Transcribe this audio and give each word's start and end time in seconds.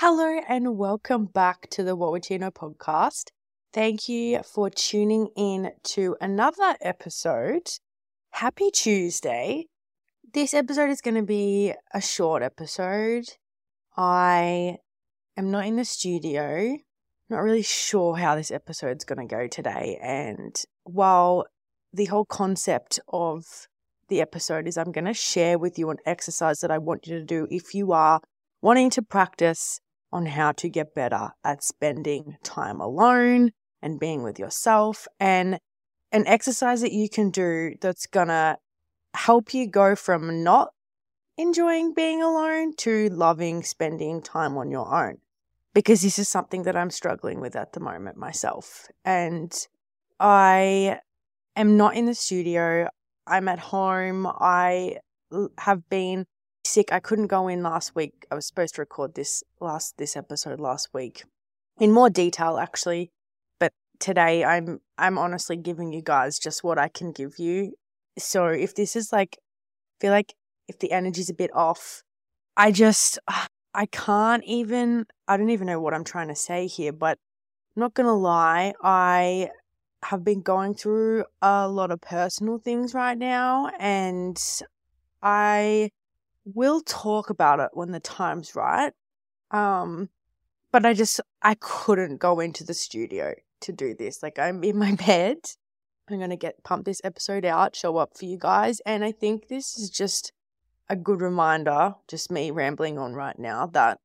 Hello 0.00 0.38
and 0.48 0.78
welcome 0.78 1.24
back 1.24 1.68
to 1.70 1.82
the 1.82 1.96
What 1.96 2.12
Would 2.12 2.30
You 2.30 2.38
Know 2.38 2.52
podcast. 2.52 3.32
Thank 3.72 4.08
you 4.08 4.44
for 4.44 4.70
tuning 4.70 5.30
in 5.36 5.72
to 5.86 6.16
another 6.20 6.76
episode. 6.80 7.68
Happy 8.30 8.70
Tuesday. 8.70 9.66
This 10.32 10.54
episode 10.54 10.90
is 10.90 11.00
going 11.00 11.16
to 11.16 11.24
be 11.24 11.74
a 11.92 12.00
short 12.00 12.44
episode. 12.44 13.24
I 13.96 14.76
am 15.36 15.50
not 15.50 15.66
in 15.66 15.74
the 15.74 15.84
studio. 15.84 16.76
Not 17.28 17.42
really 17.42 17.62
sure 17.62 18.14
how 18.18 18.36
this 18.36 18.52
episode's 18.52 19.04
going 19.04 19.26
to 19.26 19.34
go 19.34 19.48
today. 19.48 19.98
And 20.00 20.54
while 20.84 21.44
the 21.92 22.04
whole 22.04 22.24
concept 22.24 23.00
of 23.08 23.66
the 24.08 24.20
episode 24.20 24.68
is 24.68 24.78
I'm 24.78 24.92
going 24.92 25.06
to 25.06 25.12
share 25.12 25.58
with 25.58 25.76
you 25.76 25.90
an 25.90 25.98
exercise 26.06 26.60
that 26.60 26.70
I 26.70 26.78
want 26.78 27.08
you 27.08 27.18
to 27.18 27.24
do 27.24 27.48
if 27.50 27.74
you 27.74 27.90
are 27.90 28.20
wanting 28.62 28.90
to 28.90 29.02
practice 29.02 29.80
on 30.12 30.26
how 30.26 30.52
to 30.52 30.68
get 30.68 30.94
better 30.94 31.30
at 31.44 31.62
spending 31.62 32.36
time 32.42 32.80
alone 32.80 33.50
and 33.82 34.00
being 34.00 34.22
with 34.22 34.38
yourself 34.38 35.06
and 35.20 35.58
an 36.12 36.26
exercise 36.26 36.80
that 36.80 36.92
you 36.92 37.08
can 37.08 37.30
do 37.30 37.74
that's 37.80 38.06
going 38.06 38.28
to 38.28 38.56
help 39.14 39.52
you 39.52 39.66
go 39.66 39.94
from 39.94 40.42
not 40.42 40.70
enjoying 41.36 41.94
being 41.94 42.22
alone 42.22 42.74
to 42.76 43.08
loving 43.10 43.62
spending 43.62 44.22
time 44.22 44.56
on 44.56 44.70
your 44.70 44.92
own. 44.92 45.18
Because 45.74 46.02
this 46.02 46.18
is 46.18 46.28
something 46.28 46.62
that 46.64 46.76
I'm 46.76 46.90
struggling 46.90 47.40
with 47.40 47.54
at 47.54 47.72
the 47.72 47.80
moment 47.80 48.16
myself. 48.16 48.88
And 49.04 49.52
I 50.18 50.98
am 51.54 51.76
not 51.76 51.94
in 51.94 52.06
the 52.06 52.14
studio. 52.14 52.88
I'm 53.26 53.48
at 53.48 53.58
home. 53.58 54.26
I 54.26 54.96
have 55.58 55.88
been 55.88 56.26
sick. 56.64 56.92
I 56.92 57.00
couldn't 57.00 57.28
go 57.28 57.48
in 57.48 57.62
last 57.62 57.94
week. 57.94 58.26
I 58.30 58.34
was 58.34 58.46
supposed 58.46 58.74
to 58.76 58.82
record 58.82 59.14
this 59.14 59.42
last 59.60 59.96
this 59.98 60.16
episode 60.16 60.60
last 60.60 60.88
week 60.92 61.24
in 61.78 61.92
more 61.92 62.10
detail 62.10 62.58
actually, 62.58 63.10
but 63.58 63.72
today 63.98 64.44
I'm 64.44 64.80
I'm 64.96 65.18
honestly 65.18 65.56
giving 65.56 65.92
you 65.92 66.02
guys 66.02 66.38
just 66.38 66.64
what 66.64 66.78
I 66.78 66.88
can 66.88 67.12
give 67.12 67.38
you. 67.38 67.74
So 68.18 68.46
if 68.46 68.74
this 68.74 68.96
is 68.96 69.12
like 69.12 69.38
feel 70.00 70.10
like 70.10 70.34
if 70.68 70.78
the 70.78 70.92
energy's 70.92 71.30
a 71.30 71.34
bit 71.34 71.50
off, 71.54 72.02
I 72.56 72.72
just 72.72 73.18
I 73.74 73.86
can't 73.86 74.44
even 74.44 75.06
I 75.26 75.36
don't 75.36 75.50
even 75.50 75.66
know 75.66 75.80
what 75.80 75.94
I'm 75.94 76.04
trying 76.04 76.28
to 76.28 76.34
say 76.34 76.66
here, 76.66 76.92
but 76.92 77.18
I'm 77.76 77.80
not 77.80 77.94
going 77.94 78.06
to 78.06 78.12
lie, 78.12 78.74
I 78.82 79.50
have 80.02 80.24
been 80.24 80.42
going 80.42 80.74
through 80.74 81.24
a 81.42 81.68
lot 81.68 81.90
of 81.90 82.00
personal 82.00 82.58
things 82.58 82.94
right 82.94 83.18
now 83.18 83.70
and 83.78 84.40
I 85.22 85.90
will 86.54 86.80
talk 86.82 87.30
about 87.30 87.60
it 87.60 87.70
when 87.72 87.92
the 87.92 88.00
time's 88.00 88.54
right. 88.54 88.92
Um, 89.50 90.10
but 90.72 90.84
I 90.84 90.94
just 90.94 91.20
I 91.42 91.54
couldn't 91.58 92.18
go 92.18 92.40
into 92.40 92.64
the 92.64 92.74
studio 92.74 93.34
to 93.60 93.72
do 93.72 93.94
this. 93.94 94.22
Like 94.22 94.38
I'm 94.38 94.62
in 94.62 94.78
my 94.78 94.94
bed. 95.06 95.38
I'm 96.10 96.18
gonna 96.18 96.36
get 96.36 96.64
pump 96.64 96.84
this 96.84 97.00
episode 97.04 97.44
out, 97.44 97.76
show 97.76 97.96
up 97.98 98.16
for 98.16 98.24
you 98.24 98.38
guys, 98.38 98.80
and 98.86 99.04
I 99.04 99.12
think 99.12 99.48
this 99.48 99.76
is 99.76 99.90
just 99.90 100.32
a 100.88 100.96
good 100.96 101.20
reminder, 101.20 101.94
just 102.08 102.32
me 102.32 102.50
rambling 102.50 102.98
on 102.98 103.12
right 103.12 103.38
now, 103.38 103.66
that 103.66 103.98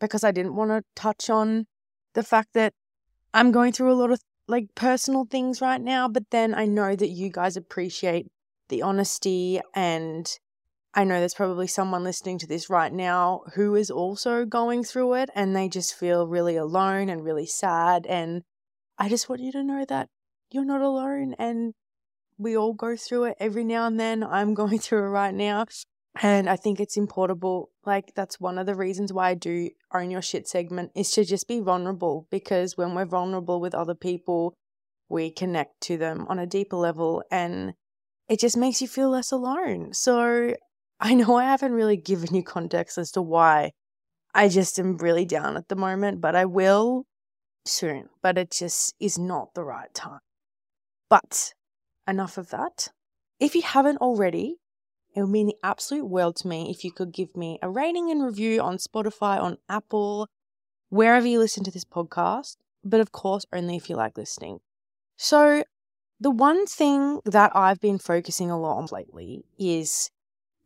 because 0.00 0.24
I 0.24 0.30
didn't 0.30 0.56
want 0.56 0.70
to 0.70 0.82
touch 0.94 1.28
on 1.28 1.66
the 2.14 2.22
fact 2.22 2.54
that 2.54 2.72
I'm 3.34 3.52
going 3.52 3.72
through 3.72 3.92
a 3.92 3.94
lot 3.94 4.10
of 4.10 4.20
like 4.46 4.74
personal 4.74 5.26
things 5.26 5.60
right 5.60 5.80
now, 5.80 6.08
but 6.08 6.30
then 6.30 6.54
I 6.54 6.66
know 6.66 6.96
that 6.96 7.08
you 7.08 7.30
guys 7.30 7.56
appreciate 7.56 8.26
the 8.68 8.82
honesty 8.82 9.60
and 9.74 10.26
I 10.96 11.02
know 11.02 11.18
there's 11.18 11.34
probably 11.34 11.66
someone 11.66 12.04
listening 12.04 12.38
to 12.38 12.46
this 12.46 12.70
right 12.70 12.92
now 12.92 13.42
who 13.54 13.74
is 13.74 13.90
also 13.90 14.44
going 14.44 14.84
through 14.84 15.14
it 15.14 15.30
and 15.34 15.54
they 15.54 15.68
just 15.68 15.94
feel 15.94 16.28
really 16.28 16.56
alone 16.56 17.08
and 17.08 17.24
really 17.24 17.46
sad. 17.46 18.06
And 18.06 18.42
I 18.96 19.08
just 19.08 19.28
want 19.28 19.42
you 19.42 19.50
to 19.52 19.64
know 19.64 19.84
that 19.88 20.08
you're 20.50 20.64
not 20.64 20.82
alone 20.82 21.34
and 21.36 21.74
we 22.38 22.56
all 22.56 22.74
go 22.74 22.96
through 22.96 23.24
it 23.24 23.36
every 23.40 23.64
now 23.64 23.86
and 23.86 23.98
then. 23.98 24.22
I'm 24.30 24.54
going 24.54 24.78
through 24.78 25.04
it 25.04 25.08
right 25.08 25.34
now. 25.34 25.66
And 26.22 26.48
I 26.48 26.54
think 26.54 26.78
it's 26.78 26.96
important. 26.96 27.42
Like, 27.84 28.12
that's 28.14 28.38
one 28.38 28.56
of 28.56 28.66
the 28.66 28.76
reasons 28.76 29.12
why 29.12 29.30
I 29.30 29.34
do 29.34 29.70
Own 29.92 30.12
Your 30.12 30.22
Shit 30.22 30.46
segment 30.46 30.92
is 30.94 31.10
to 31.12 31.24
just 31.24 31.48
be 31.48 31.58
vulnerable 31.58 32.28
because 32.30 32.76
when 32.76 32.94
we're 32.94 33.04
vulnerable 33.04 33.60
with 33.60 33.74
other 33.74 33.96
people, 33.96 34.54
we 35.08 35.32
connect 35.32 35.80
to 35.82 35.96
them 35.96 36.24
on 36.28 36.38
a 36.38 36.46
deeper 36.46 36.76
level 36.76 37.24
and 37.32 37.74
it 38.28 38.38
just 38.38 38.56
makes 38.56 38.80
you 38.80 38.86
feel 38.86 39.10
less 39.10 39.32
alone. 39.32 39.92
So 39.92 40.54
I 41.00 41.14
know 41.14 41.36
I 41.36 41.44
haven't 41.44 41.72
really 41.72 41.96
given 41.96 42.34
you 42.34 42.42
context 42.42 42.98
as 42.98 43.10
to 43.12 43.22
why 43.22 43.72
I 44.34 44.48
just 44.48 44.78
am 44.78 44.96
really 44.96 45.24
down 45.24 45.56
at 45.56 45.68
the 45.68 45.76
moment, 45.76 46.20
but 46.20 46.34
I 46.34 46.44
will 46.44 47.06
soon. 47.64 48.08
But 48.22 48.38
it 48.38 48.50
just 48.50 48.94
is 49.00 49.18
not 49.18 49.54
the 49.54 49.64
right 49.64 49.92
time. 49.94 50.20
But 51.08 51.54
enough 52.06 52.38
of 52.38 52.50
that. 52.50 52.88
If 53.38 53.54
you 53.54 53.62
haven't 53.62 53.98
already, 53.98 54.56
it 55.14 55.20
would 55.20 55.30
mean 55.30 55.46
the 55.46 55.56
absolute 55.62 56.06
world 56.06 56.36
to 56.36 56.48
me 56.48 56.70
if 56.70 56.84
you 56.84 56.92
could 56.92 57.12
give 57.12 57.36
me 57.36 57.58
a 57.62 57.70
rating 57.70 58.10
and 58.10 58.24
review 58.24 58.60
on 58.60 58.78
Spotify, 58.78 59.40
on 59.40 59.58
Apple, 59.68 60.28
wherever 60.88 61.26
you 61.26 61.38
listen 61.38 61.64
to 61.64 61.70
this 61.70 61.84
podcast, 61.84 62.56
but 62.82 63.00
of 63.00 63.12
course, 63.12 63.44
only 63.52 63.76
if 63.76 63.88
you 63.88 63.96
like 63.96 64.16
listening. 64.16 64.58
So, 65.16 65.64
the 66.20 66.30
one 66.30 66.66
thing 66.66 67.20
that 67.24 67.52
I've 67.54 67.80
been 67.80 67.98
focusing 67.98 68.50
a 68.50 68.58
lot 68.58 68.78
on 68.78 68.86
lately 68.90 69.44
is 69.58 70.10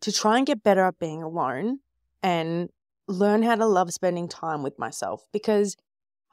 to 0.00 0.12
try 0.12 0.38
and 0.38 0.46
get 0.46 0.62
better 0.62 0.84
at 0.84 0.98
being 0.98 1.22
alone 1.22 1.80
and 2.22 2.68
learn 3.06 3.42
how 3.42 3.54
to 3.54 3.66
love 3.66 3.92
spending 3.92 4.28
time 4.28 4.62
with 4.62 4.78
myself 4.78 5.26
because 5.32 5.76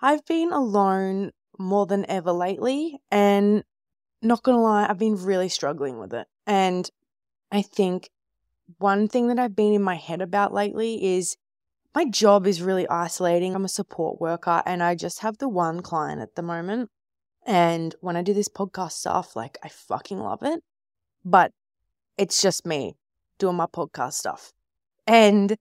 I've 0.02 0.26
been 0.26 0.52
alone 0.52 1.32
more 1.58 1.86
than 1.86 2.06
ever 2.10 2.32
lately 2.32 3.00
and 3.10 3.64
not 4.22 4.44
gonna 4.44 4.62
lie, 4.62 4.86
I've 4.88 4.98
been 4.98 5.16
really 5.16 5.50
struggling 5.50 6.00
with 6.00 6.14
it. 6.14 6.28
And 6.46 6.90
I 7.52 7.62
think 7.62 8.10
one 8.78 9.08
thing 9.08 9.28
that 9.28 9.40
I've 9.40 9.56
been 9.56 9.74
in 9.74 9.82
my 9.82 9.96
head 9.96 10.22
about 10.22 10.54
lately 10.54 11.16
is 11.16 11.38
my 11.94 12.06
job 12.06 12.46
is 12.46 12.62
really 12.62 12.88
isolating. 12.90 13.56
I'm 13.56 13.66
a 13.66 13.70
support 13.70 14.20
worker 14.20 14.62
and 14.66 14.84
I 14.84 14.96
just 14.96 15.20
have 15.22 15.38
the 15.38 15.48
one 15.48 15.82
client 15.82 16.22
at 16.22 16.36
the 16.36 16.42
moment. 16.42 16.90
And 17.46 17.96
when 18.02 18.18
I 18.18 18.22
do 18.22 18.34
this 18.34 18.50
podcast 18.50 18.94
stuff, 18.94 19.36
like 19.36 19.58
I 19.64 19.70
fucking 19.70 20.20
love 20.20 20.40
it. 20.42 20.62
But 21.24 21.52
it's 22.18 22.42
just 22.42 22.66
me 22.66 22.96
doing 23.38 23.56
my 23.56 23.66
podcast 23.66 24.14
stuff. 24.14 24.52
And 25.08 25.58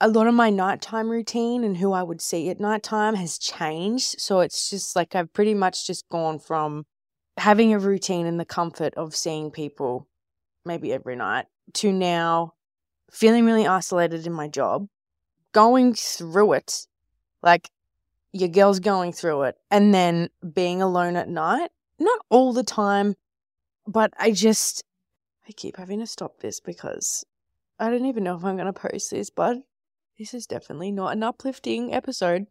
a 0.00 0.08
lot 0.08 0.26
of 0.26 0.34
my 0.34 0.50
nighttime 0.50 1.08
routine 1.08 1.64
and 1.64 1.76
who 1.76 1.92
I 1.92 2.02
would 2.02 2.20
see 2.20 2.50
at 2.50 2.60
nighttime 2.60 3.14
has 3.14 3.38
changed. 3.38 4.20
So 4.20 4.40
it's 4.40 4.70
just 4.70 4.94
like 4.96 5.14
I've 5.14 5.32
pretty 5.32 5.54
much 5.54 5.86
just 5.86 6.08
gone 6.08 6.38
from 6.38 6.84
having 7.36 7.72
a 7.72 7.78
routine 7.78 8.26
and 8.26 8.38
the 8.38 8.44
comfort 8.44 8.94
of 8.94 9.14
seeing 9.16 9.50
people 9.50 10.06
maybe 10.64 10.92
every 10.92 11.16
night 11.16 11.46
to 11.74 11.92
now 11.92 12.52
feeling 13.10 13.44
really 13.44 13.66
isolated 13.66 14.26
in 14.26 14.32
my 14.32 14.48
job, 14.48 14.88
going 15.52 15.94
through 15.94 16.52
it, 16.54 16.86
like 17.42 17.70
your 18.32 18.48
girl's 18.48 18.80
going 18.80 19.12
through 19.12 19.42
it, 19.42 19.56
and 19.70 19.94
then 19.94 20.28
being 20.52 20.82
alone 20.82 21.16
at 21.16 21.28
night. 21.28 21.70
Not 21.98 22.18
all 22.28 22.52
the 22.52 22.64
time, 22.64 23.14
but 23.86 24.12
I 24.18 24.32
just 24.32 24.82
I 25.46 25.52
keep 25.52 25.76
having 25.76 26.00
to 26.00 26.06
stop 26.06 26.40
this 26.40 26.60
because 26.60 27.24
I 27.78 27.90
don't 27.90 28.06
even 28.06 28.24
know 28.24 28.36
if 28.36 28.44
I'm 28.44 28.56
going 28.56 28.72
to 28.72 28.72
post 28.72 29.10
this, 29.10 29.30
but 29.30 29.58
this 30.18 30.32
is 30.32 30.46
definitely 30.46 30.92
not 30.92 31.12
an 31.12 31.22
uplifting 31.22 31.92
episode. 31.92 32.46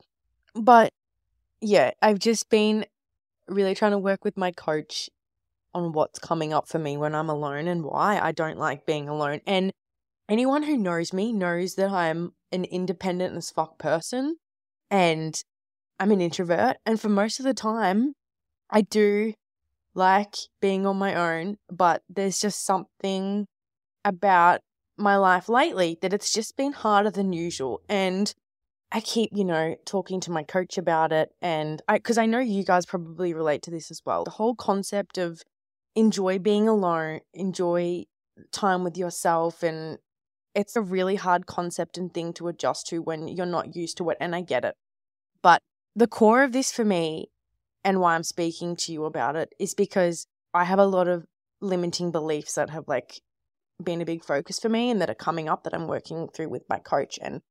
But 0.53 0.91
yeah, 1.61 1.91
I've 2.01 2.19
just 2.19 2.49
been 2.49 2.85
really 3.47 3.73
trying 3.73 3.91
to 3.91 3.97
work 3.97 4.23
with 4.23 4.37
my 4.37 4.51
coach 4.51 5.09
on 5.73 5.91
what's 5.91 6.19
coming 6.19 6.53
up 6.53 6.67
for 6.67 6.77
me 6.77 6.97
when 6.97 7.15
I'm 7.15 7.29
alone 7.29 7.67
and 7.67 7.83
why 7.83 8.19
I 8.19 8.31
don't 8.31 8.57
like 8.57 8.85
being 8.85 9.09
alone. 9.09 9.41
And 9.47 9.71
anyone 10.29 10.63
who 10.63 10.77
knows 10.77 11.13
me 11.13 11.33
knows 11.33 11.75
that 11.75 11.89
I'm 11.89 12.33
an 12.51 12.65
independent 12.65 13.35
as 13.35 13.49
fuck 13.49 13.79
person 13.79 14.37
and 14.91 15.41
I'm 15.99 16.11
an 16.11 16.21
introvert. 16.21 16.77
And 16.85 16.99
for 16.99 17.09
most 17.09 17.39
of 17.39 17.45
the 17.45 17.53
time, 17.53 18.13
I 18.69 18.81
do 18.81 19.33
like 19.95 20.35
being 20.61 20.85
on 20.85 20.97
my 20.97 21.15
own, 21.15 21.57
but 21.71 22.03
there's 22.09 22.39
just 22.39 22.65
something 22.65 23.47
about 24.05 24.61
my 24.97 25.17
life 25.17 25.49
lately 25.49 25.97
that 26.01 26.13
it's 26.13 26.33
just 26.33 26.55
been 26.57 26.73
harder 26.73 27.09
than 27.09 27.33
usual. 27.33 27.81
And 27.89 28.33
I 28.91 28.99
keep, 28.99 29.31
you 29.33 29.43
know, 29.43 29.75
talking 29.85 30.19
to 30.21 30.31
my 30.31 30.43
coach 30.43 30.77
about 30.77 31.11
it. 31.11 31.31
And 31.41 31.81
I, 31.87 31.97
because 31.97 32.17
I 32.17 32.25
know 32.25 32.39
you 32.39 32.63
guys 32.63 32.85
probably 32.85 33.33
relate 33.33 33.63
to 33.63 33.71
this 33.71 33.89
as 33.89 34.01
well. 34.05 34.23
The 34.23 34.31
whole 34.31 34.55
concept 34.55 35.17
of 35.17 35.41
enjoy 35.95 36.39
being 36.39 36.67
alone, 36.67 37.21
enjoy 37.33 38.03
time 38.51 38.83
with 38.83 38.97
yourself. 38.97 39.63
And 39.63 39.97
it's 40.53 40.75
a 40.75 40.81
really 40.81 41.15
hard 41.15 41.47
concept 41.47 41.97
and 41.97 42.13
thing 42.13 42.33
to 42.33 42.47
adjust 42.47 42.87
to 42.87 43.01
when 43.01 43.27
you're 43.27 43.45
not 43.45 43.75
used 43.75 43.97
to 43.97 44.09
it. 44.11 44.17
And 44.19 44.35
I 44.35 44.41
get 44.41 44.63
it. 44.63 44.75
But 45.41 45.61
the 45.95 46.07
core 46.07 46.43
of 46.43 46.51
this 46.51 46.71
for 46.71 46.85
me 46.85 47.29
and 47.83 47.99
why 47.99 48.15
I'm 48.15 48.23
speaking 48.23 48.75
to 48.77 48.91
you 48.91 49.05
about 49.05 49.35
it 49.35 49.53
is 49.59 49.73
because 49.73 50.27
I 50.53 50.63
have 50.63 50.79
a 50.79 50.85
lot 50.85 51.07
of 51.07 51.25
limiting 51.61 52.11
beliefs 52.11 52.55
that 52.55 52.69
have 52.69 52.87
like 52.87 53.21
been 53.83 54.01
a 54.01 54.05
big 54.05 54.23
focus 54.23 54.59
for 54.59 54.69
me 54.69 54.89
and 54.89 55.01
that 55.01 55.09
are 55.09 55.15
coming 55.15 55.49
up 55.49 55.63
that 55.63 55.73
I'm 55.73 55.87
working 55.87 56.27
through 56.27 56.49
with 56.49 56.63
my 56.69 56.79
coach 56.79 57.17
and 57.21 57.41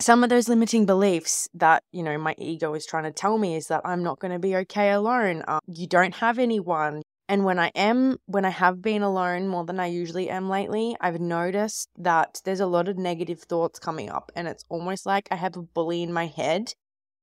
some 0.00 0.24
of 0.24 0.30
those 0.30 0.48
limiting 0.48 0.86
beliefs 0.86 1.48
that, 1.54 1.82
you 1.92 2.02
know, 2.02 2.16
my 2.16 2.34
ego 2.38 2.74
is 2.74 2.86
trying 2.86 3.04
to 3.04 3.10
tell 3.10 3.38
me 3.38 3.54
is 3.54 3.66
that 3.68 3.82
I'm 3.84 4.02
not 4.02 4.18
going 4.18 4.32
to 4.32 4.38
be 4.38 4.56
okay 4.56 4.90
alone. 4.90 5.44
Um, 5.46 5.60
you 5.66 5.86
don't 5.86 6.14
have 6.14 6.38
anyone. 6.38 7.02
And 7.28 7.44
when 7.44 7.58
I 7.58 7.70
am, 7.74 8.16
when 8.26 8.44
I 8.44 8.50
have 8.50 8.82
been 8.82 9.02
alone 9.02 9.46
more 9.46 9.64
than 9.64 9.78
I 9.78 9.86
usually 9.86 10.30
am 10.30 10.48
lately, 10.48 10.96
I've 11.00 11.20
noticed 11.20 11.88
that 11.98 12.40
there's 12.44 12.60
a 12.60 12.66
lot 12.66 12.88
of 12.88 12.98
negative 12.98 13.40
thoughts 13.42 13.78
coming 13.78 14.10
up. 14.10 14.32
And 14.34 14.48
it's 14.48 14.64
almost 14.68 15.06
like 15.06 15.28
I 15.30 15.36
have 15.36 15.56
a 15.56 15.62
bully 15.62 16.02
in 16.02 16.12
my 16.12 16.26
head 16.26 16.72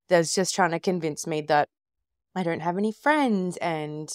that's 0.07 0.33
just 0.33 0.55
trying 0.55 0.71
to 0.71 0.79
convince 0.79 1.27
me 1.27 1.41
that 1.41 1.67
I 2.37 2.43
don't 2.43 2.59
have 2.59 2.77
any 2.77 2.91
friends 2.91 3.57
and 3.57 4.09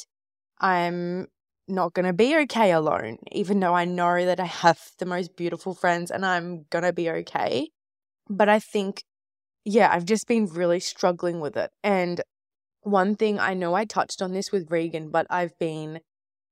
I'm 0.60 1.26
not 1.66 1.92
going 1.92 2.06
to 2.06 2.12
be 2.12 2.36
okay 2.42 2.70
alone, 2.70 3.18
even 3.32 3.58
though 3.60 3.74
I 3.74 3.84
know 3.84 4.24
that 4.24 4.38
I 4.38 4.44
have 4.44 4.78
the 4.98 5.06
most 5.06 5.36
beautiful 5.36 5.74
friends 5.74 6.10
and 6.10 6.24
I'm 6.24 6.66
going 6.70 6.84
to 6.84 6.92
be 6.92 7.10
okay. 7.10 7.70
But 8.28 8.48
I 8.48 8.60
think, 8.60 9.02
yeah, 9.64 9.90
I've 9.92 10.04
just 10.04 10.28
been 10.28 10.46
really 10.46 10.78
struggling 10.80 11.40
with 11.40 11.56
it. 11.56 11.70
And 11.82 12.20
one 12.82 13.16
thing 13.16 13.40
I 13.40 13.54
know 13.54 13.74
I 13.74 13.84
touched 13.84 14.22
on 14.22 14.32
this 14.32 14.52
with 14.52 14.70
Regan, 14.70 15.10
but 15.10 15.26
I've 15.28 15.58
been 15.58 16.00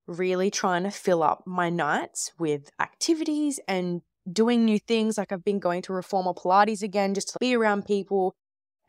really 0.07 0.51
trying 0.51 0.83
to 0.83 0.91
fill 0.91 1.23
up 1.23 1.45
my 1.47 1.71
nights 1.71 2.33
with 2.39 2.71
activities 2.81 3.61
and 3.69 4.03
doing 4.31 4.65
new 4.65 4.79
things. 4.79 5.19
Like 5.19 5.31
I've 5.31 5.45
been 5.45 5.61
going 5.61 5.83
to 5.83 5.93
reformer 5.93 6.33
Pilates 6.33 6.83
again 6.83 7.15
just 7.15 7.29
to 7.29 7.39
be 7.39 7.55
around 7.55 7.85
people. 7.85 8.35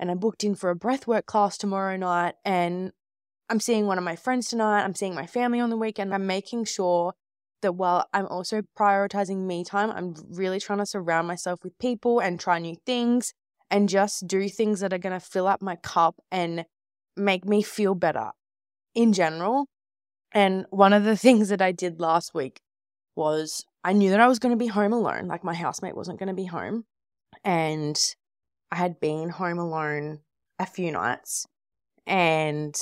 And 0.01 0.09
I'm 0.09 0.17
booked 0.17 0.43
in 0.43 0.55
for 0.55 0.71
a 0.71 0.75
breathwork 0.75 1.27
class 1.27 1.57
tomorrow 1.57 1.95
night. 1.95 2.33
And 2.43 2.91
I'm 3.49 3.59
seeing 3.59 3.85
one 3.85 3.99
of 3.99 4.03
my 4.03 4.15
friends 4.15 4.47
tonight. 4.47 4.83
I'm 4.83 4.95
seeing 4.95 5.13
my 5.13 5.27
family 5.27 5.59
on 5.59 5.69
the 5.69 5.77
weekend. 5.77 6.13
I'm 6.13 6.25
making 6.25 6.65
sure 6.65 7.13
that 7.61 7.73
while 7.73 8.07
I'm 8.11 8.25
also 8.25 8.63
prioritizing 8.77 9.45
me 9.45 9.63
time, 9.63 9.91
I'm 9.91 10.15
really 10.31 10.59
trying 10.59 10.79
to 10.79 10.85
surround 10.87 11.27
myself 11.27 11.63
with 11.63 11.77
people 11.77 12.19
and 12.19 12.39
try 12.39 12.57
new 12.57 12.75
things 12.85 13.33
and 13.69 13.87
just 13.87 14.27
do 14.27 14.49
things 14.49 14.79
that 14.79 14.91
are 14.91 14.97
going 14.97 15.17
to 15.17 15.25
fill 15.25 15.47
up 15.47 15.61
my 15.61 15.75
cup 15.75 16.15
and 16.31 16.65
make 17.15 17.45
me 17.45 17.61
feel 17.61 17.93
better 17.93 18.31
in 18.95 19.13
general. 19.13 19.67
And 20.31 20.65
one 20.71 20.93
of 20.93 21.03
the 21.03 21.17
things 21.25 21.49
that 21.49 21.61
I 21.61 21.71
did 21.71 21.99
last 21.99 22.33
week 22.33 22.59
was 23.15 23.65
I 23.83 23.93
knew 23.93 24.09
that 24.09 24.19
I 24.19 24.27
was 24.27 24.39
going 24.39 24.51
to 24.53 24.57
be 24.57 24.67
home 24.67 24.93
alone, 24.93 25.27
like 25.27 25.43
my 25.43 25.53
housemate 25.53 25.95
wasn't 25.95 26.19
going 26.19 26.27
to 26.27 26.33
be 26.33 26.45
home. 26.45 26.85
And 27.43 27.99
I 28.71 28.75
had 28.77 28.99
been 28.99 29.29
home 29.29 29.59
alone 29.59 30.19
a 30.59 30.65
few 30.65 30.91
nights. 30.91 31.45
And 32.07 32.75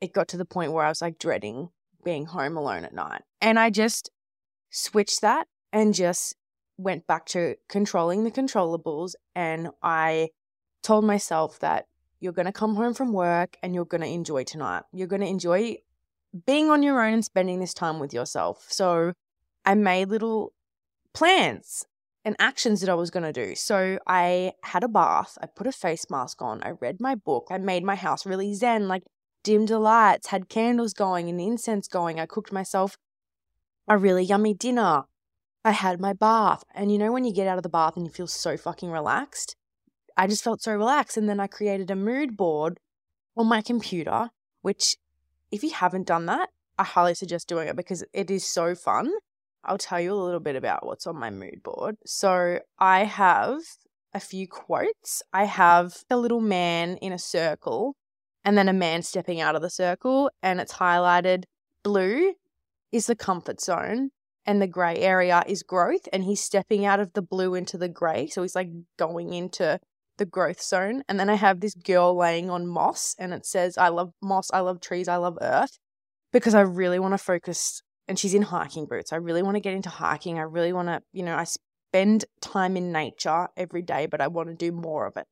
it 0.00 0.12
got 0.12 0.28
to 0.28 0.36
the 0.36 0.44
point 0.44 0.72
where 0.72 0.84
I 0.84 0.88
was 0.88 1.02
like 1.02 1.18
dreading 1.18 1.70
being 2.04 2.26
home 2.26 2.56
alone 2.56 2.84
at 2.84 2.94
night. 2.94 3.22
And 3.40 3.58
I 3.58 3.70
just 3.70 4.10
switched 4.70 5.20
that 5.22 5.48
and 5.72 5.94
just 5.94 6.36
went 6.78 7.06
back 7.06 7.26
to 7.26 7.56
controlling 7.68 8.24
the 8.24 8.30
controllables. 8.30 9.14
And 9.34 9.70
I 9.82 10.30
told 10.82 11.04
myself 11.04 11.58
that 11.60 11.86
you're 12.20 12.32
going 12.32 12.46
to 12.46 12.52
come 12.52 12.76
home 12.76 12.94
from 12.94 13.12
work 13.12 13.56
and 13.62 13.74
you're 13.74 13.84
going 13.84 14.02
to 14.02 14.06
enjoy 14.06 14.44
tonight. 14.44 14.84
You're 14.92 15.08
going 15.08 15.22
to 15.22 15.26
enjoy 15.26 15.78
being 16.46 16.70
on 16.70 16.82
your 16.82 17.02
own 17.02 17.14
and 17.14 17.24
spending 17.24 17.60
this 17.60 17.74
time 17.74 17.98
with 17.98 18.14
yourself. 18.14 18.66
So 18.68 19.12
I 19.64 19.74
made 19.74 20.08
little 20.08 20.52
plans 21.12 21.84
and 22.26 22.34
actions 22.40 22.80
that 22.80 22.90
I 22.90 22.94
was 22.94 23.10
going 23.10 23.22
to 23.22 23.32
do. 23.32 23.54
So 23.54 24.00
I 24.04 24.52
had 24.64 24.82
a 24.82 24.88
bath, 24.88 25.38
I 25.40 25.46
put 25.46 25.68
a 25.68 25.72
face 25.72 26.10
mask 26.10 26.42
on, 26.42 26.60
I 26.64 26.70
read 26.70 27.00
my 27.00 27.14
book, 27.14 27.46
I 27.50 27.58
made 27.58 27.84
my 27.84 27.94
house 27.94 28.26
really 28.26 28.52
zen, 28.52 28.88
like 28.88 29.04
dimmed 29.44 29.68
the 29.68 29.78
lights, 29.78 30.26
had 30.26 30.48
candles 30.48 30.92
going 30.92 31.28
and 31.28 31.40
incense 31.40 31.86
going. 31.86 32.18
I 32.18 32.26
cooked 32.26 32.52
myself 32.52 32.98
a 33.86 33.96
really 33.96 34.24
yummy 34.24 34.54
dinner. 34.54 35.04
I 35.64 35.70
had 35.70 36.00
my 36.00 36.14
bath. 36.14 36.64
And 36.74 36.90
you 36.90 36.98
know, 36.98 37.12
when 37.12 37.24
you 37.24 37.32
get 37.32 37.46
out 37.46 37.58
of 37.58 37.62
the 37.62 37.68
bath 37.68 37.96
and 37.96 38.04
you 38.04 38.10
feel 38.12 38.26
so 38.26 38.56
fucking 38.56 38.90
relaxed? 38.90 39.54
I 40.16 40.26
just 40.26 40.42
felt 40.42 40.60
so 40.62 40.72
relaxed. 40.72 41.16
And 41.16 41.28
then 41.28 41.38
I 41.38 41.46
created 41.46 41.92
a 41.92 41.96
mood 41.96 42.36
board 42.36 42.80
on 43.36 43.46
my 43.46 43.62
computer, 43.62 44.30
which, 44.62 44.96
if 45.52 45.62
you 45.62 45.70
haven't 45.70 46.08
done 46.08 46.26
that, 46.26 46.48
I 46.76 46.82
highly 46.82 47.14
suggest 47.14 47.46
doing 47.46 47.68
it 47.68 47.76
because 47.76 48.02
it 48.12 48.32
is 48.32 48.44
so 48.44 48.74
fun. 48.74 49.12
I'll 49.66 49.78
tell 49.78 50.00
you 50.00 50.12
a 50.12 50.14
little 50.14 50.40
bit 50.40 50.56
about 50.56 50.86
what's 50.86 51.06
on 51.06 51.18
my 51.18 51.30
mood 51.30 51.62
board. 51.62 51.96
So 52.06 52.60
I 52.78 53.04
have 53.04 53.60
a 54.14 54.20
few 54.20 54.48
quotes. 54.48 55.22
I 55.32 55.44
have 55.44 55.98
a 56.08 56.16
little 56.16 56.40
man 56.40 56.96
in 56.98 57.12
a 57.12 57.18
circle 57.18 57.96
and 58.44 58.56
then 58.56 58.68
a 58.68 58.72
man 58.72 59.02
stepping 59.02 59.40
out 59.40 59.56
of 59.56 59.62
the 59.62 59.68
circle, 59.68 60.30
and 60.40 60.60
it's 60.60 60.74
highlighted 60.74 61.42
blue 61.82 62.34
is 62.92 63.06
the 63.06 63.16
comfort 63.16 63.60
zone, 63.60 64.10
and 64.46 64.62
the 64.62 64.68
grey 64.68 64.98
area 64.98 65.42
is 65.48 65.64
growth, 65.64 66.08
and 66.12 66.22
he's 66.22 66.40
stepping 66.40 66.86
out 66.86 67.00
of 67.00 67.12
the 67.14 67.22
blue 67.22 67.56
into 67.56 67.76
the 67.76 67.88
grey. 67.88 68.28
So 68.28 68.42
he's 68.42 68.54
like 68.54 68.68
going 68.96 69.32
into 69.32 69.80
the 70.18 70.26
growth 70.26 70.62
zone. 70.62 71.02
And 71.08 71.18
then 71.18 71.28
I 71.28 71.34
have 71.34 71.58
this 71.58 71.74
girl 71.74 72.16
laying 72.16 72.48
on 72.48 72.68
moss, 72.68 73.16
and 73.18 73.34
it 73.34 73.44
says, 73.44 73.76
I 73.76 73.88
love 73.88 74.12
moss, 74.22 74.48
I 74.52 74.60
love 74.60 74.80
trees, 74.80 75.08
I 75.08 75.16
love 75.16 75.36
earth, 75.40 75.76
because 76.32 76.54
I 76.54 76.60
really 76.60 77.00
want 77.00 77.14
to 77.14 77.18
focus. 77.18 77.82
And 78.08 78.18
she's 78.18 78.34
in 78.34 78.42
hiking 78.42 78.86
boots. 78.86 79.12
I 79.12 79.16
really 79.16 79.42
want 79.42 79.56
to 79.56 79.60
get 79.60 79.74
into 79.74 79.88
hiking. 79.88 80.38
I 80.38 80.42
really 80.42 80.72
want 80.72 80.88
to, 80.88 81.02
you 81.12 81.24
know, 81.24 81.34
I 81.34 81.44
spend 81.44 82.24
time 82.40 82.76
in 82.76 82.92
nature 82.92 83.48
every 83.56 83.82
day, 83.82 84.06
but 84.06 84.20
I 84.20 84.28
want 84.28 84.48
to 84.48 84.54
do 84.54 84.70
more 84.70 85.06
of 85.06 85.16
it. 85.16 85.26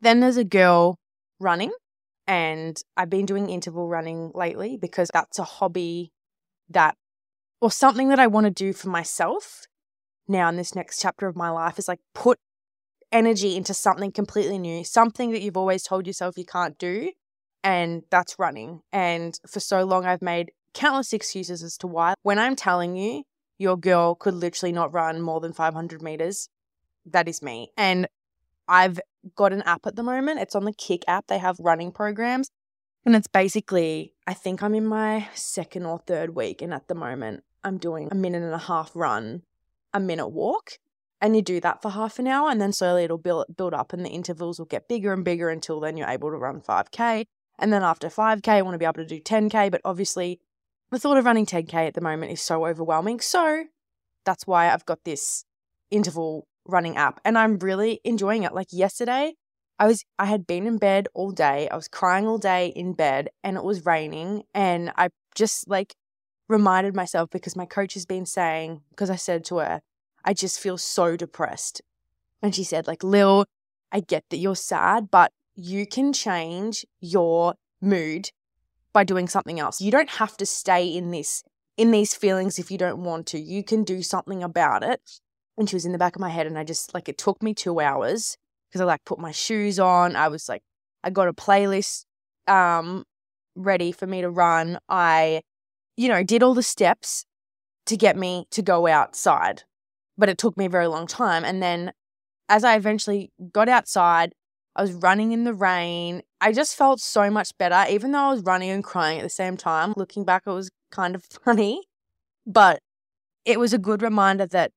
Then 0.00 0.20
there's 0.20 0.36
a 0.36 0.44
girl 0.44 0.98
running 1.40 1.72
and 2.26 2.80
I've 2.96 3.10
been 3.10 3.26
doing 3.26 3.50
interval 3.50 3.88
running 3.88 4.32
lately 4.34 4.78
because 4.80 5.10
that's 5.12 5.38
a 5.38 5.44
hobby 5.44 6.12
that, 6.70 6.96
or 7.60 7.70
something 7.70 8.08
that 8.08 8.18
I 8.18 8.26
want 8.26 8.44
to 8.44 8.50
do 8.50 8.72
for 8.72 8.88
myself 8.88 9.66
now 10.28 10.48
in 10.48 10.56
this 10.56 10.74
next 10.74 11.00
chapter 11.00 11.26
of 11.26 11.36
my 11.36 11.50
life 11.50 11.78
is 11.78 11.88
like 11.88 12.00
put 12.14 12.38
energy 13.12 13.56
into 13.56 13.74
something 13.74 14.10
completely 14.10 14.58
new, 14.58 14.84
something 14.84 15.30
that 15.30 15.42
you've 15.42 15.56
always 15.56 15.82
told 15.82 16.06
yourself 16.06 16.36
you 16.36 16.44
can't 16.44 16.78
do. 16.78 17.12
And 17.62 18.02
that's 18.10 18.38
running. 18.38 18.80
And 18.92 19.38
for 19.48 19.58
so 19.58 19.84
long, 19.84 20.04
I've 20.04 20.22
made 20.22 20.52
countless 20.76 21.12
excuses 21.12 21.62
as 21.62 21.76
to 21.78 21.86
why. 21.86 22.14
When 22.22 22.38
I'm 22.38 22.54
telling 22.54 22.96
you, 22.96 23.24
your 23.58 23.76
girl 23.76 24.14
could 24.14 24.34
literally 24.34 24.72
not 24.72 24.92
run 24.92 25.22
more 25.22 25.40
than 25.40 25.54
500 25.54 26.02
meters, 26.02 26.48
that 27.06 27.28
is 27.28 27.40
me. 27.42 27.70
And 27.76 28.06
I've 28.68 29.00
got 29.34 29.52
an 29.52 29.62
app 29.62 29.86
at 29.86 29.96
the 29.96 30.02
moment. 30.02 30.40
It's 30.40 30.54
on 30.54 30.64
the 30.64 30.72
Kic 30.72 31.02
app. 31.08 31.28
They 31.28 31.38
have 31.38 31.58
running 31.58 31.92
programs. 31.92 32.50
And 33.06 33.16
it's 33.16 33.28
basically, 33.28 34.12
I 34.26 34.34
think 34.34 34.62
I'm 34.62 34.74
in 34.74 34.86
my 34.86 35.28
second 35.34 35.86
or 35.86 36.00
third 36.06 36.34
week. 36.34 36.60
And 36.60 36.74
at 36.74 36.88
the 36.88 36.94
moment, 36.94 37.44
I'm 37.64 37.78
doing 37.78 38.08
a 38.10 38.14
minute 38.14 38.42
and 38.42 38.52
a 38.52 38.58
half 38.58 38.90
run, 38.94 39.42
a 39.94 40.00
minute 40.00 40.28
walk. 40.28 40.72
And 41.20 41.34
you 41.34 41.40
do 41.40 41.60
that 41.60 41.80
for 41.80 41.90
half 41.90 42.18
an 42.18 42.26
hour. 42.26 42.50
And 42.50 42.60
then 42.60 42.72
slowly 42.72 43.04
it'll 43.04 43.16
build, 43.16 43.46
build 43.56 43.72
up 43.72 43.92
and 43.92 44.04
the 44.04 44.10
intervals 44.10 44.58
will 44.58 44.66
get 44.66 44.88
bigger 44.88 45.12
and 45.12 45.24
bigger 45.24 45.48
until 45.48 45.80
then 45.80 45.96
you're 45.96 46.08
able 46.08 46.30
to 46.30 46.36
run 46.36 46.60
5K. 46.60 47.24
And 47.58 47.72
then 47.72 47.82
after 47.82 48.08
5K, 48.08 48.48
I 48.48 48.62
want 48.62 48.74
to 48.74 48.78
be 48.78 48.84
able 48.84 48.94
to 48.94 49.06
do 49.06 49.20
10K. 49.20 49.70
But 49.70 49.80
obviously, 49.84 50.40
the 50.90 50.98
thought 50.98 51.16
of 51.16 51.24
running 51.24 51.46
10K 51.46 51.74
at 51.74 51.94
the 51.94 52.00
moment 52.00 52.32
is 52.32 52.40
so 52.40 52.66
overwhelming. 52.66 53.20
So 53.20 53.64
that's 54.24 54.46
why 54.46 54.72
I've 54.72 54.86
got 54.86 55.04
this 55.04 55.44
interval 55.90 56.46
running 56.66 56.96
app 56.96 57.20
and 57.24 57.38
I'm 57.38 57.58
really 57.58 58.00
enjoying 58.04 58.42
it. 58.42 58.54
Like 58.54 58.68
yesterday, 58.72 59.34
I 59.78 59.86
was 59.86 60.04
I 60.18 60.26
had 60.26 60.46
been 60.46 60.66
in 60.66 60.78
bed 60.78 61.08
all 61.14 61.30
day. 61.30 61.68
I 61.68 61.76
was 61.76 61.88
crying 61.88 62.26
all 62.26 62.38
day 62.38 62.68
in 62.68 62.92
bed 62.94 63.28
and 63.44 63.56
it 63.56 63.64
was 63.64 63.84
raining 63.84 64.44
and 64.54 64.92
I 64.96 65.10
just 65.34 65.68
like 65.68 65.94
reminded 66.48 66.94
myself 66.94 67.30
because 67.30 67.56
my 67.56 67.66
coach 67.66 67.94
has 67.94 68.06
been 68.06 68.26
saying 68.26 68.82
because 68.90 69.10
I 69.10 69.16
said 69.16 69.44
to 69.46 69.58
her, 69.58 69.80
I 70.24 70.32
just 70.32 70.60
feel 70.60 70.78
so 70.78 71.16
depressed. 71.16 71.82
And 72.42 72.54
she 72.54 72.64
said 72.64 72.86
like, 72.86 73.02
"Lil, 73.02 73.46
I 73.92 74.00
get 74.00 74.24
that 74.30 74.38
you're 74.38 74.56
sad, 74.56 75.10
but 75.10 75.32
you 75.54 75.86
can 75.86 76.12
change 76.12 76.84
your 77.00 77.54
mood 77.80 78.30
by 78.96 79.04
doing 79.04 79.28
something 79.28 79.60
else. 79.60 79.78
You 79.78 79.90
don't 79.90 80.08
have 80.08 80.38
to 80.38 80.46
stay 80.46 80.86
in 80.88 81.10
this 81.10 81.42
in 81.76 81.90
these 81.90 82.14
feelings 82.14 82.58
if 82.58 82.70
you 82.70 82.78
don't 82.78 83.04
want 83.04 83.26
to. 83.26 83.38
You 83.38 83.62
can 83.62 83.84
do 83.84 84.02
something 84.02 84.42
about 84.42 84.82
it 84.82 85.02
and 85.58 85.68
she 85.68 85.76
was 85.76 85.84
in 85.84 85.92
the 85.92 85.98
back 85.98 86.16
of 86.16 86.20
my 86.22 86.30
head 86.30 86.46
and 86.46 86.58
I 86.58 86.64
just 86.64 86.94
like 86.94 87.06
it 87.06 87.18
took 87.18 87.42
me 87.42 87.52
2 87.52 87.78
hours 87.78 88.38
because 88.70 88.80
I 88.80 88.84
like 88.84 89.04
put 89.04 89.18
my 89.18 89.32
shoes 89.32 89.78
on. 89.78 90.16
I 90.16 90.28
was 90.28 90.48
like 90.48 90.62
I 91.04 91.10
got 91.10 91.28
a 91.28 91.34
playlist 91.34 92.06
um 92.46 93.04
ready 93.54 93.92
for 93.92 94.06
me 94.06 94.22
to 94.22 94.30
run. 94.30 94.78
I 94.88 95.42
you 95.98 96.08
know, 96.08 96.22
did 96.22 96.42
all 96.42 96.54
the 96.54 96.62
steps 96.62 97.26
to 97.84 97.98
get 97.98 98.16
me 98.16 98.46
to 98.52 98.62
go 98.62 98.86
outside. 98.86 99.64
But 100.16 100.30
it 100.30 100.38
took 100.38 100.56
me 100.56 100.64
a 100.64 100.70
very 100.70 100.86
long 100.86 101.06
time 101.06 101.44
and 101.44 101.62
then 101.62 101.92
as 102.48 102.64
I 102.64 102.76
eventually 102.76 103.30
got 103.52 103.68
outside, 103.68 104.32
I 104.76 104.82
was 104.82 104.92
running 104.92 105.32
in 105.32 105.44
the 105.44 105.54
rain. 105.54 106.22
I 106.40 106.52
just 106.52 106.76
felt 106.76 107.00
so 107.00 107.30
much 107.30 107.56
better 107.56 107.90
even 107.90 108.12
though 108.12 108.28
I 108.28 108.30
was 108.30 108.42
running 108.42 108.70
and 108.70 108.84
crying 108.84 109.18
at 109.18 109.22
the 109.22 109.30
same 109.30 109.56
time. 109.56 109.94
Looking 109.96 110.24
back 110.24 110.42
it 110.46 110.50
was 110.50 110.70
kind 110.90 111.14
of 111.14 111.24
funny, 111.44 111.82
but 112.46 112.80
it 113.44 113.58
was 113.58 113.72
a 113.72 113.78
good 113.78 114.02
reminder 114.02 114.46
that 114.46 114.72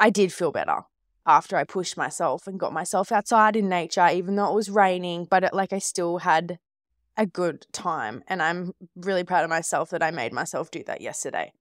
I 0.00 0.10
did 0.10 0.32
feel 0.32 0.50
better 0.50 0.80
after 1.26 1.56
I 1.56 1.64
pushed 1.64 1.96
myself 1.96 2.46
and 2.46 2.58
got 2.58 2.72
myself 2.72 3.12
outside 3.12 3.54
in 3.54 3.68
nature, 3.68 4.08
even 4.08 4.36
though 4.36 4.50
it 4.50 4.54
was 4.54 4.70
raining, 4.70 5.26
but 5.30 5.44
it, 5.44 5.54
like 5.54 5.72
I 5.72 5.78
still 5.78 6.18
had 6.18 6.58
a 7.16 7.26
good 7.26 7.66
time. 7.72 8.22
And 8.26 8.42
I'm 8.42 8.72
really 8.96 9.24
proud 9.24 9.44
of 9.44 9.50
myself 9.50 9.90
that 9.90 10.02
I 10.02 10.10
made 10.10 10.32
myself 10.32 10.70
do 10.70 10.82
that 10.84 11.00
yesterday. 11.00 11.52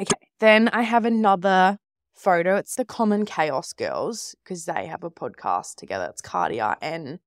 Okay, 0.00 0.28
then 0.40 0.68
I 0.68 0.82
have 0.82 1.04
another 1.04 1.78
photo. 2.14 2.56
It's 2.56 2.76
the 2.76 2.84
Common 2.84 3.26
Chaos 3.26 3.72
Girls 3.72 4.34
because 4.42 4.64
they 4.64 4.86
have 4.86 5.04
a 5.04 5.10
podcast 5.10 5.76
together. 5.76 6.06
It's 6.10 6.22
Cartia 6.22 6.76
and 6.80 7.18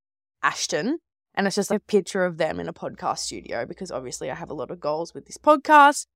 Ashton. 0.42 1.00
And 1.36 1.46
it's 1.46 1.56
just 1.56 1.72
a 1.72 1.80
picture 1.80 2.26
of 2.26 2.38
them 2.38 2.60
in 2.60 2.68
a 2.68 2.74
podcast 2.74 3.20
studio 3.20 3.66
because 3.66 3.92
obviously 3.92 4.32
I 4.32 4.36
have 4.36 4.50
a 4.50 4.56
lot 4.56 4.72
of 4.72 4.80
goals 4.80 5.14
with 5.14 5.26
this 5.26 5.38
podcast. 5.38 6.08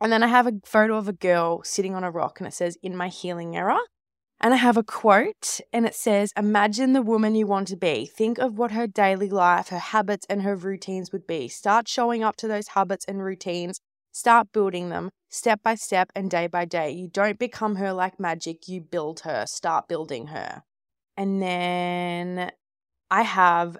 And 0.00 0.12
then 0.12 0.22
I 0.22 0.28
have 0.28 0.46
a 0.46 0.60
photo 0.64 0.96
of 0.96 1.08
a 1.08 1.12
girl 1.12 1.62
sitting 1.64 1.94
on 1.94 2.04
a 2.04 2.10
rock 2.10 2.38
and 2.38 2.46
it 2.46 2.54
says, 2.54 2.78
In 2.82 2.96
my 2.96 3.08
healing 3.08 3.56
era. 3.56 3.78
And 4.40 4.54
I 4.54 4.58
have 4.58 4.76
a 4.76 4.84
quote 4.84 5.60
and 5.72 5.84
it 5.84 5.96
says, 5.96 6.32
Imagine 6.36 6.92
the 6.92 7.02
woman 7.02 7.34
you 7.34 7.46
want 7.46 7.66
to 7.68 7.76
be. 7.76 8.06
Think 8.06 8.38
of 8.38 8.56
what 8.56 8.70
her 8.70 8.86
daily 8.86 9.28
life, 9.28 9.68
her 9.68 9.78
habits, 9.78 10.26
and 10.30 10.42
her 10.42 10.54
routines 10.54 11.10
would 11.10 11.26
be. 11.26 11.48
Start 11.48 11.88
showing 11.88 12.22
up 12.22 12.36
to 12.36 12.46
those 12.46 12.68
habits 12.68 13.04
and 13.06 13.20
routines. 13.20 13.80
Start 14.18 14.50
building 14.52 14.88
them 14.88 15.10
step 15.28 15.62
by 15.62 15.76
step 15.76 16.10
and 16.12 16.28
day 16.28 16.48
by 16.48 16.64
day. 16.64 16.90
You 16.90 17.06
don't 17.06 17.38
become 17.38 17.76
her 17.76 17.92
like 17.92 18.18
magic, 18.18 18.66
you 18.66 18.80
build 18.80 19.20
her. 19.20 19.46
Start 19.46 19.86
building 19.86 20.26
her. 20.26 20.64
And 21.16 21.40
then 21.40 22.50
I 23.12 23.22
have 23.22 23.76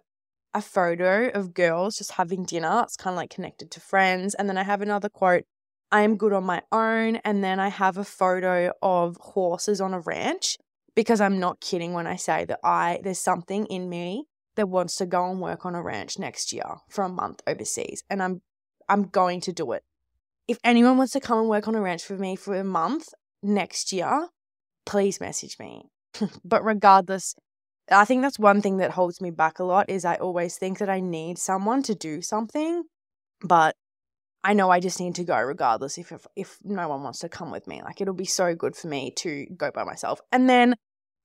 a 0.54 0.62
photo 0.62 1.28
of 1.30 1.54
girls 1.54 1.98
just 1.98 2.12
having 2.12 2.44
dinner. 2.44 2.82
It's 2.84 2.96
kind 2.96 3.14
of 3.14 3.16
like 3.16 3.30
connected 3.30 3.72
to 3.72 3.80
friends. 3.80 4.34
And 4.34 4.48
then 4.48 4.56
I 4.56 4.62
have 4.62 4.80
another 4.80 5.08
quote 5.08 5.42
I 5.90 6.02
am 6.02 6.16
good 6.16 6.32
on 6.32 6.44
my 6.44 6.62
own. 6.70 7.16
And 7.24 7.42
then 7.42 7.58
I 7.58 7.70
have 7.70 7.98
a 7.98 8.04
photo 8.04 8.72
of 8.80 9.16
horses 9.16 9.80
on 9.80 9.92
a 9.92 9.98
ranch 9.98 10.56
because 10.94 11.20
I'm 11.20 11.40
not 11.40 11.60
kidding 11.60 11.94
when 11.94 12.06
I 12.06 12.14
say 12.14 12.44
that 12.44 12.60
I 12.62 13.00
there's 13.02 13.18
something 13.18 13.66
in 13.66 13.88
me 13.88 14.26
that 14.54 14.68
wants 14.68 14.94
to 14.98 15.06
go 15.06 15.28
and 15.28 15.40
work 15.40 15.66
on 15.66 15.74
a 15.74 15.82
ranch 15.82 16.16
next 16.16 16.52
year 16.52 16.76
for 16.88 17.02
a 17.02 17.08
month 17.08 17.42
overseas. 17.44 18.04
And 18.08 18.22
I'm 18.22 18.42
I'm 18.88 19.02
going 19.02 19.40
to 19.40 19.52
do 19.52 19.72
it. 19.72 19.82
If 20.48 20.58
anyone 20.64 20.96
wants 20.96 21.12
to 21.12 21.20
come 21.20 21.38
and 21.38 21.48
work 21.48 21.68
on 21.68 21.74
a 21.74 21.80
ranch 21.80 22.02
for 22.02 22.16
me 22.16 22.34
for 22.34 22.54
a 22.54 22.64
month 22.64 23.10
next 23.42 23.92
year, 23.92 24.28
please 24.86 25.20
message 25.20 25.58
me. 25.58 25.90
but 26.44 26.64
regardless, 26.64 27.34
I 27.90 28.06
think 28.06 28.22
that's 28.22 28.38
one 28.38 28.62
thing 28.62 28.78
that 28.78 28.92
holds 28.92 29.20
me 29.20 29.30
back 29.30 29.58
a 29.58 29.64
lot 29.64 29.90
is 29.90 30.04
I 30.04 30.16
always 30.16 30.56
think 30.56 30.78
that 30.78 30.88
I 30.88 31.00
need 31.00 31.38
someone 31.38 31.82
to 31.84 31.94
do 31.94 32.22
something, 32.22 32.84
but 33.42 33.76
I 34.42 34.54
know 34.54 34.70
I 34.70 34.80
just 34.80 35.00
need 35.00 35.14
to 35.16 35.24
go 35.24 35.38
regardless 35.38 35.98
if, 35.98 36.12
if 36.12 36.26
if 36.34 36.58
no 36.64 36.88
one 36.88 37.02
wants 37.02 37.18
to 37.20 37.28
come 37.28 37.50
with 37.50 37.66
me. 37.66 37.82
Like 37.82 38.00
it'll 38.00 38.14
be 38.14 38.24
so 38.24 38.54
good 38.54 38.74
for 38.74 38.88
me 38.88 39.10
to 39.16 39.46
go 39.56 39.70
by 39.70 39.84
myself. 39.84 40.20
And 40.32 40.48
then 40.48 40.76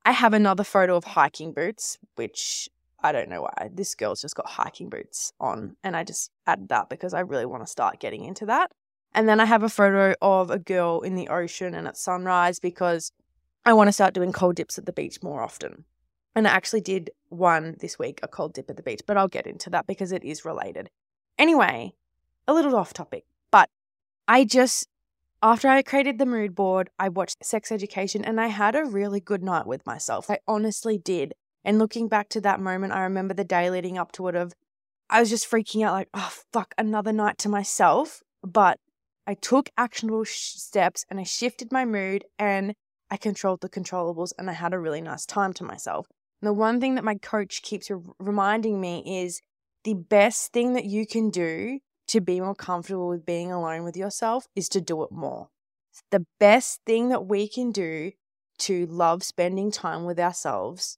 I 0.06 0.12
have 0.12 0.34
another 0.34 0.66
photo 0.66 0.98
of 0.98 1.06
hiking 1.06 1.54
boots, 1.54 1.98
which 2.16 2.68
I 3.02 3.12
don't 3.14 3.30
know 3.30 3.44
why. 3.44 3.70
This 3.74 3.96
girl's 3.96 4.22
just 4.22 4.36
got 4.36 4.48
hiking 4.48 4.90
boots 4.90 5.32
on, 5.40 5.76
and 5.84 5.96
I 5.96 6.04
just 6.04 6.32
added 6.46 6.70
that 6.70 6.90
because 6.90 7.14
I 7.14 7.22
really 7.22 7.46
want 7.46 7.64
to 7.64 7.68
start 7.68 8.00
getting 8.00 8.26
into 8.26 8.46
that. 8.48 8.72
And 9.16 9.30
then 9.30 9.40
I 9.40 9.46
have 9.46 9.64
a 9.64 9.70
photo 9.70 10.16
of 10.22 10.50
a 10.50 10.60
girl 10.60 11.02
in 11.02 11.16
the 11.16 11.28
ocean 11.28 11.76
and 11.76 11.88
at 11.88 11.98
sunrise 11.98 12.60
because 12.60 13.12
I 13.66 13.74
want 13.74 13.88
to 13.88 13.94
start 13.94 14.14
doing 14.14 14.32
cold 14.32 14.56
dips 14.56 14.78
at 14.78 14.86
the 14.86 14.94
beach 14.94 15.22
more 15.22 15.42
often. 15.42 15.86
And 16.36 16.48
I 16.48 16.52
actually 16.52 16.82
did 16.82 17.12
one 17.30 17.76
this 17.80 18.00
week, 18.00 18.20
a 18.24 18.28
cold 18.28 18.54
dip 18.54 18.70
at 18.70 18.76
the 18.76 18.84
beach, 18.84 19.02
but 19.06 19.18
I'll 19.18 19.28
get 19.28 19.46
into 19.46 19.70
that 19.70 19.86
because 19.86 20.12
it 20.12 20.24
is 20.24 20.44
related. 20.44 20.90
Anyway, 21.38 21.94
a 22.48 22.54
little 22.54 22.76
off 22.76 22.94
topic, 22.94 23.26
but 23.52 23.70
I 24.28 24.44
just, 24.44 24.88
after 25.44 25.68
I 25.68 25.84
created 25.84 26.18
the 26.18 26.26
mood 26.26 26.56
board, 26.56 26.90
I 26.98 27.10
watched 27.10 27.46
Sex 27.46 27.72
Education 27.72 28.26
and 28.26 28.42
I 28.42 28.48
had 28.48 28.76
a 28.76 28.86
really 28.86 29.20
good 29.20 29.44
night 29.44 29.68
with 29.68 29.86
myself. 29.86 30.30
I 30.30 30.40
honestly 30.48 30.98
did. 30.98 31.34
And 31.64 31.78
looking 31.78 32.08
back 32.08 32.30
to 32.30 32.42
that 32.42 32.60
moment, 32.60 32.94
I 32.94 33.02
remember 33.02 33.34
the 33.34 33.44
day 33.44 33.70
leading 33.70 33.98
up 33.98 34.12
to 34.14 34.28
it 34.28 34.36
of 34.36 34.54
I 35.10 35.20
was 35.20 35.30
just 35.30 35.50
freaking 35.50 35.86
out 35.86 35.94
like, 35.94 36.10
oh 36.14 36.32
fuck, 36.52 36.74
another 36.78 37.14
night 37.14 37.38
to 37.40 37.50
myself. 37.50 38.24
But 38.42 38.80
I 39.26 39.36
took 39.36 39.70
actionable 39.78 40.24
sh- 40.24 40.56
steps 40.56 41.06
and 41.10 41.20
I 41.20 41.24
shifted 41.24 41.72
my 41.72 41.86
mood 41.86 42.26
and 42.38 42.76
I 43.10 43.18
controlled 43.18 43.62
the 43.62 43.70
controllables 43.70 44.32
and 44.38 44.50
I 44.50 44.54
had 44.54 44.74
a 44.74 44.80
really 44.80 45.02
nice 45.02 45.26
time 45.26 45.54
to 45.54 45.64
myself. 45.64 46.08
And 46.42 46.48
the 46.48 46.54
one 46.54 46.82
thing 46.82 46.96
that 46.96 47.04
my 47.04 47.16
coach 47.16 47.62
keeps 47.62 47.90
re- 47.90 48.02
reminding 48.20 48.82
me 48.82 49.22
is 49.22 49.42
the 49.84 49.94
best 49.94 50.52
thing 50.52 50.74
that 50.74 50.86
you 50.86 51.06
can 51.06 51.30
do 51.30 51.80
to 52.08 52.22
be 52.22 52.42
more 52.42 52.56
comfortable 52.56 53.08
with 53.08 53.26
being 53.26 53.52
alone 53.52 53.84
with 53.84 53.96
yourself 53.96 54.48
is 54.56 54.68
to 54.70 54.82
do 54.82 55.04
it 55.04 55.12
more. 55.12 55.50
The 56.12 56.26
best 56.40 56.82
thing 56.86 57.10
that 57.10 57.26
we 57.26 57.48
can 57.48 57.72
do 57.72 58.12
to 58.60 58.86
love 58.88 59.24
spending 59.24 59.72
time 59.72 60.04
with 60.06 60.20
ourselves 60.20 60.98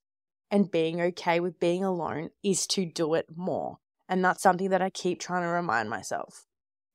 and 0.49 0.71
being 0.71 1.01
okay 1.01 1.39
with 1.39 1.59
being 1.59 1.83
alone 1.83 2.29
is 2.43 2.65
to 2.67 2.85
do 2.85 3.13
it 3.13 3.25
more. 3.35 3.77
And 4.07 4.23
that's 4.23 4.41
something 4.41 4.69
that 4.69 4.81
I 4.81 4.89
keep 4.89 5.19
trying 5.19 5.43
to 5.43 5.47
remind 5.47 5.89
myself. 5.89 6.45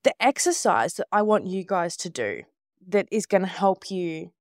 The 0.02 0.14
exercise 0.21 0.95
that 0.95 1.07
I 1.12 1.23
want 1.23 1.47
you 1.47 1.64
guys 1.64 1.97
to 1.99 2.11
do 2.11 2.42
that 2.88 3.07
is 3.11 3.26
going 3.26 3.42
to 3.42 3.49
help 3.49 3.90
you, 3.90 4.33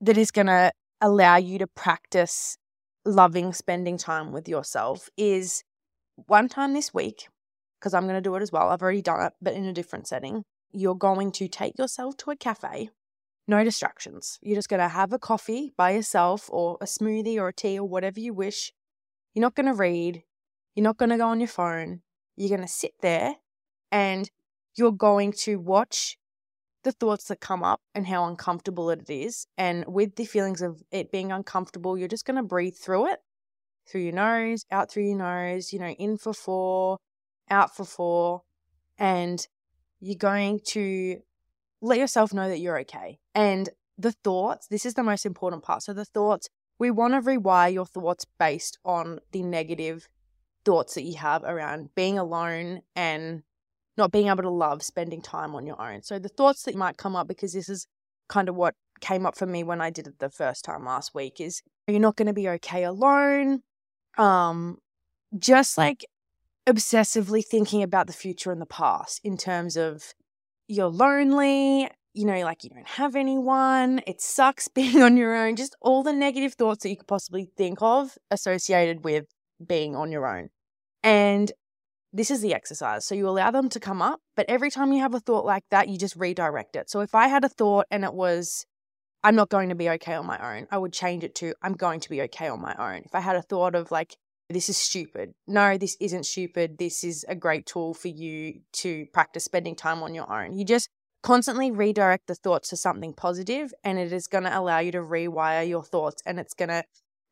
that 0.00 0.18
is 0.18 0.30
going 0.30 0.48
to 0.48 0.72
allow 1.00 1.36
you 1.36 1.58
to 1.58 1.66
practice 1.66 2.58
loving 3.04 3.52
spending 3.52 3.96
time 3.96 4.32
with 4.32 4.48
yourself 4.48 5.08
is 5.16 5.62
one 6.26 6.48
time 6.48 6.74
this 6.74 6.92
week, 6.92 7.28
because 7.78 7.94
I'm 7.94 8.04
going 8.04 8.16
to 8.16 8.20
do 8.20 8.34
it 8.34 8.42
as 8.42 8.52
well. 8.52 8.68
I've 8.68 8.82
already 8.82 9.02
done 9.02 9.22
it, 9.22 9.32
but 9.40 9.54
in 9.54 9.64
a 9.64 9.72
different 9.72 10.06
setting. 10.06 10.42
You're 10.72 10.94
going 10.94 11.32
to 11.32 11.48
take 11.48 11.78
yourself 11.78 12.16
to 12.18 12.32
a 12.32 12.36
cafe, 12.36 12.90
no 13.48 13.64
distractions. 13.64 14.38
You're 14.42 14.56
just 14.56 14.68
going 14.68 14.80
to 14.80 14.88
have 14.88 15.12
a 15.12 15.18
coffee 15.18 15.72
by 15.76 15.92
yourself 15.92 16.50
or 16.52 16.76
a 16.80 16.84
smoothie 16.84 17.38
or 17.38 17.48
a 17.48 17.54
tea 17.54 17.78
or 17.78 17.88
whatever 17.88 18.20
you 18.20 18.34
wish. 18.34 18.72
You're 19.32 19.42
not 19.42 19.54
going 19.54 19.66
to 19.66 19.74
read. 19.74 20.24
You're 20.74 20.84
not 20.84 20.98
going 20.98 21.10
to 21.10 21.16
go 21.16 21.28
on 21.28 21.40
your 21.40 21.48
phone. 21.48 22.02
You're 22.36 22.50
going 22.50 22.60
to 22.60 22.68
sit 22.68 22.92
there 23.00 23.36
and 23.90 24.28
you're 24.76 24.92
going 24.92 25.32
to 25.32 25.56
watch 25.56 26.18
the 26.84 26.92
thoughts 26.92 27.28
that 27.28 27.40
come 27.40 27.64
up 27.64 27.80
and 27.94 28.06
how 28.06 28.26
uncomfortable 28.26 28.90
it 28.90 29.10
is. 29.10 29.46
And 29.58 29.84
with 29.86 30.16
the 30.16 30.24
feelings 30.24 30.62
of 30.62 30.82
it 30.90 31.10
being 31.10 31.32
uncomfortable, 31.32 31.98
you're 31.98 32.08
just 32.08 32.24
going 32.24 32.36
to 32.36 32.42
breathe 32.42 32.76
through 32.76 33.08
it 33.08 33.20
through 33.86 34.02
your 34.02 34.12
nose, 34.12 34.64
out 34.70 34.90
through 34.90 35.04
your 35.04 35.18
nose, 35.18 35.72
you 35.72 35.78
know, 35.78 35.88
in 35.88 36.18
for 36.18 36.34
four, 36.34 36.98
out 37.48 37.74
for 37.74 37.84
four, 37.84 38.42
and 38.98 39.46
you're 40.00 40.16
going 40.16 40.60
to 40.60 41.20
let 41.80 41.98
yourself 41.98 42.32
know 42.32 42.48
that 42.48 42.58
you're 42.58 42.80
okay. 42.80 43.18
And 43.34 43.68
the 43.96 44.12
thoughts, 44.12 44.66
this 44.66 44.84
is 44.84 44.94
the 44.94 45.02
most 45.02 45.24
important 45.24 45.62
part. 45.62 45.82
So, 45.82 45.92
the 45.92 46.04
thoughts, 46.04 46.48
we 46.78 46.90
want 46.90 47.14
to 47.14 47.20
rewire 47.20 47.72
your 47.72 47.86
thoughts 47.86 48.26
based 48.38 48.78
on 48.84 49.20
the 49.32 49.42
negative 49.42 50.08
thoughts 50.64 50.94
that 50.94 51.04
you 51.04 51.16
have 51.16 51.44
around 51.44 51.90
being 51.94 52.18
alone 52.18 52.80
and 52.94 53.42
not 53.96 54.12
being 54.12 54.28
able 54.28 54.42
to 54.42 54.50
love 54.50 54.82
spending 54.82 55.22
time 55.22 55.54
on 55.54 55.66
your 55.66 55.80
own. 55.80 56.02
So, 56.02 56.18
the 56.18 56.28
thoughts 56.28 56.62
that 56.64 56.74
might 56.74 56.96
come 56.96 57.16
up, 57.16 57.28
because 57.28 57.52
this 57.52 57.68
is 57.68 57.86
kind 58.28 58.48
of 58.48 58.54
what 58.54 58.74
came 59.00 59.26
up 59.26 59.36
for 59.36 59.46
me 59.46 59.62
when 59.62 59.80
I 59.80 59.90
did 59.90 60.06
it 60.06 60.18
the 60.18 60.30
first 60.30 60.64
time 60.64 60.84
last 60.84 61.14
week, 61.14 61.40
is 61.40 61.62
you're 61.86 62.00
not 62.00 62.16
going 62.16 62.26
to 62.26 62.32
be 62.32 62.48
okay 62.48 62.84
alone. 62.84 63.62
Um, 64.18 64.78
just 65.38 65.76
like 65.76 66.04
obsessively 66.66 67.44
thinking 67.44 67.82
about 67.82 68.06
the 68.06 68.12
future 68.12 68.50
and 68.50 68.60
the 68.60 68.66
past 68.66 69.20
in 69.22 69.36
terms 69.36 69.76
of 69.76 70.14
you're 70.68 70.88
lonely, 70.88 71.88
you 72.12 72.24
know, 72.24 72.40
like 72.40 72.64
you 72.64 72.70
don't 72.70 72.88
have 72.88 73.14
anyone, 73.14 74.00
it 74.06 74.20
sucks 74.20 74.68
being 74.74 75.02
on 75.02 75.16
your 75.16 75.34
own, 75.34 75.56
just 75.56 75.76
all 75.80 76.02
the 76.02 76.12
negative 76.12 76.54
thoughts 76.54 76.82
that 76.82 76.90
you 76.90 76.96
could 76.96 77.06
possibly 77.06 77.50
think 77.56 77.78
of 77.80 78.16
associated 78.30 79.04
with 79.04 79.26
being 79.64 79.94
on 79.94 80.10
your 80.10 80.26
own. 80.26 80.48
And 81.02 81.52
this 82.12 82.30
is 82.30 82.40
the 82.40 82.54
exercise. 82.54 83.04
So 83.04 83.14
you 83.14 83.28
allow 83.28 83.50
them 83.50 83.68
to 83.70 83.80
come 83.80 84.00
up, 84.00 84.20
but 84.34 84.46
every 84.48 84.70
time 84.70 84.92
you 84.92 85.00
have 85.00 85.14
a 85.14 85.20
thought 85.20 85.44
like 85.44 85.64
that, 85.70 85.88
you 85.88 85.98
just 85.98 86.16
redirect 86.16 86.76
it. 86.76 86.90
So 86.90 87.00
if 87.00 87.14
I 87.14 87.28
had 87.28 87.44
a 87.44 87.48
thought 87.48 87.86
and 87.90 88.04
it 88.04 88.14
was, 88.14 88.64
I'm 89.22 89.36
not 89.36 89.48
going 89.48 89.68
to 89.68 89.74
be 89.74 89.90
okay 89.90 90.14
on 90.14 90.26
my 90.26 90.56
own, 90.56 90.66
I 90.70 90.78
would 90.78 90.92
change 90.92 91.24
it 91.24 91.34
to, 91.36 91.54
I'm 91.62 91.74
going 91.74 92.00
to 92.00 92.08
be 92.08 92.22
okay 92.22 92.48
on 92.48 92.60
my 92.60 92.74
own. 92.78 93.02
If 93.04 93.14
I 93.14 93.20
had 93.20 93.36
a 93.36 93.42
thought 93.42 93.74
of 93.74 93.90
like, 93.90 94.16
this 94.48 94.68
is 94.68 94.76
stupid. 94.76 95.34
No, 95.48 95.76
this 95.76 95.96
isn't 96.00 96.24
stupid. 96.24 96.78
This 96.78 97.02
is 97.02 97.24
a 97.28 97.34
great 97.34 97.66
tool 97.66 97.94
for 97.94 98.08
you 98.08 98.60
to 98.74 99.06
practice 99.12 99.44
spending 99.44 99.74
time 99.74 100.02
on 100.02 100.14
your 100.14 100.32
own. 100.32 100.56
You 100.56 100.64
just 100.64 100.88
constantly 101.22 101.72
redirect 101.72 102.28
the 102.28 102.36
thoughts 102.36 102.68
to 102.68 102.76
something 102.76 103.12
positive 103.12 103.74
and 103.82 103.98
it 103.98 104.12
is 104.12 104.28
going 104.28 104.44
to 104.44 104.56
allow 104.56 104.78
you 104.78 104.92
to 104.92 105.00
rewire 105.00 105.68
your 105.68 105.82
thoughts 105.82 106.22
and 106.24 106.38
it's 106.38 106.54
going 106.54 106.68
to 106.68 106.84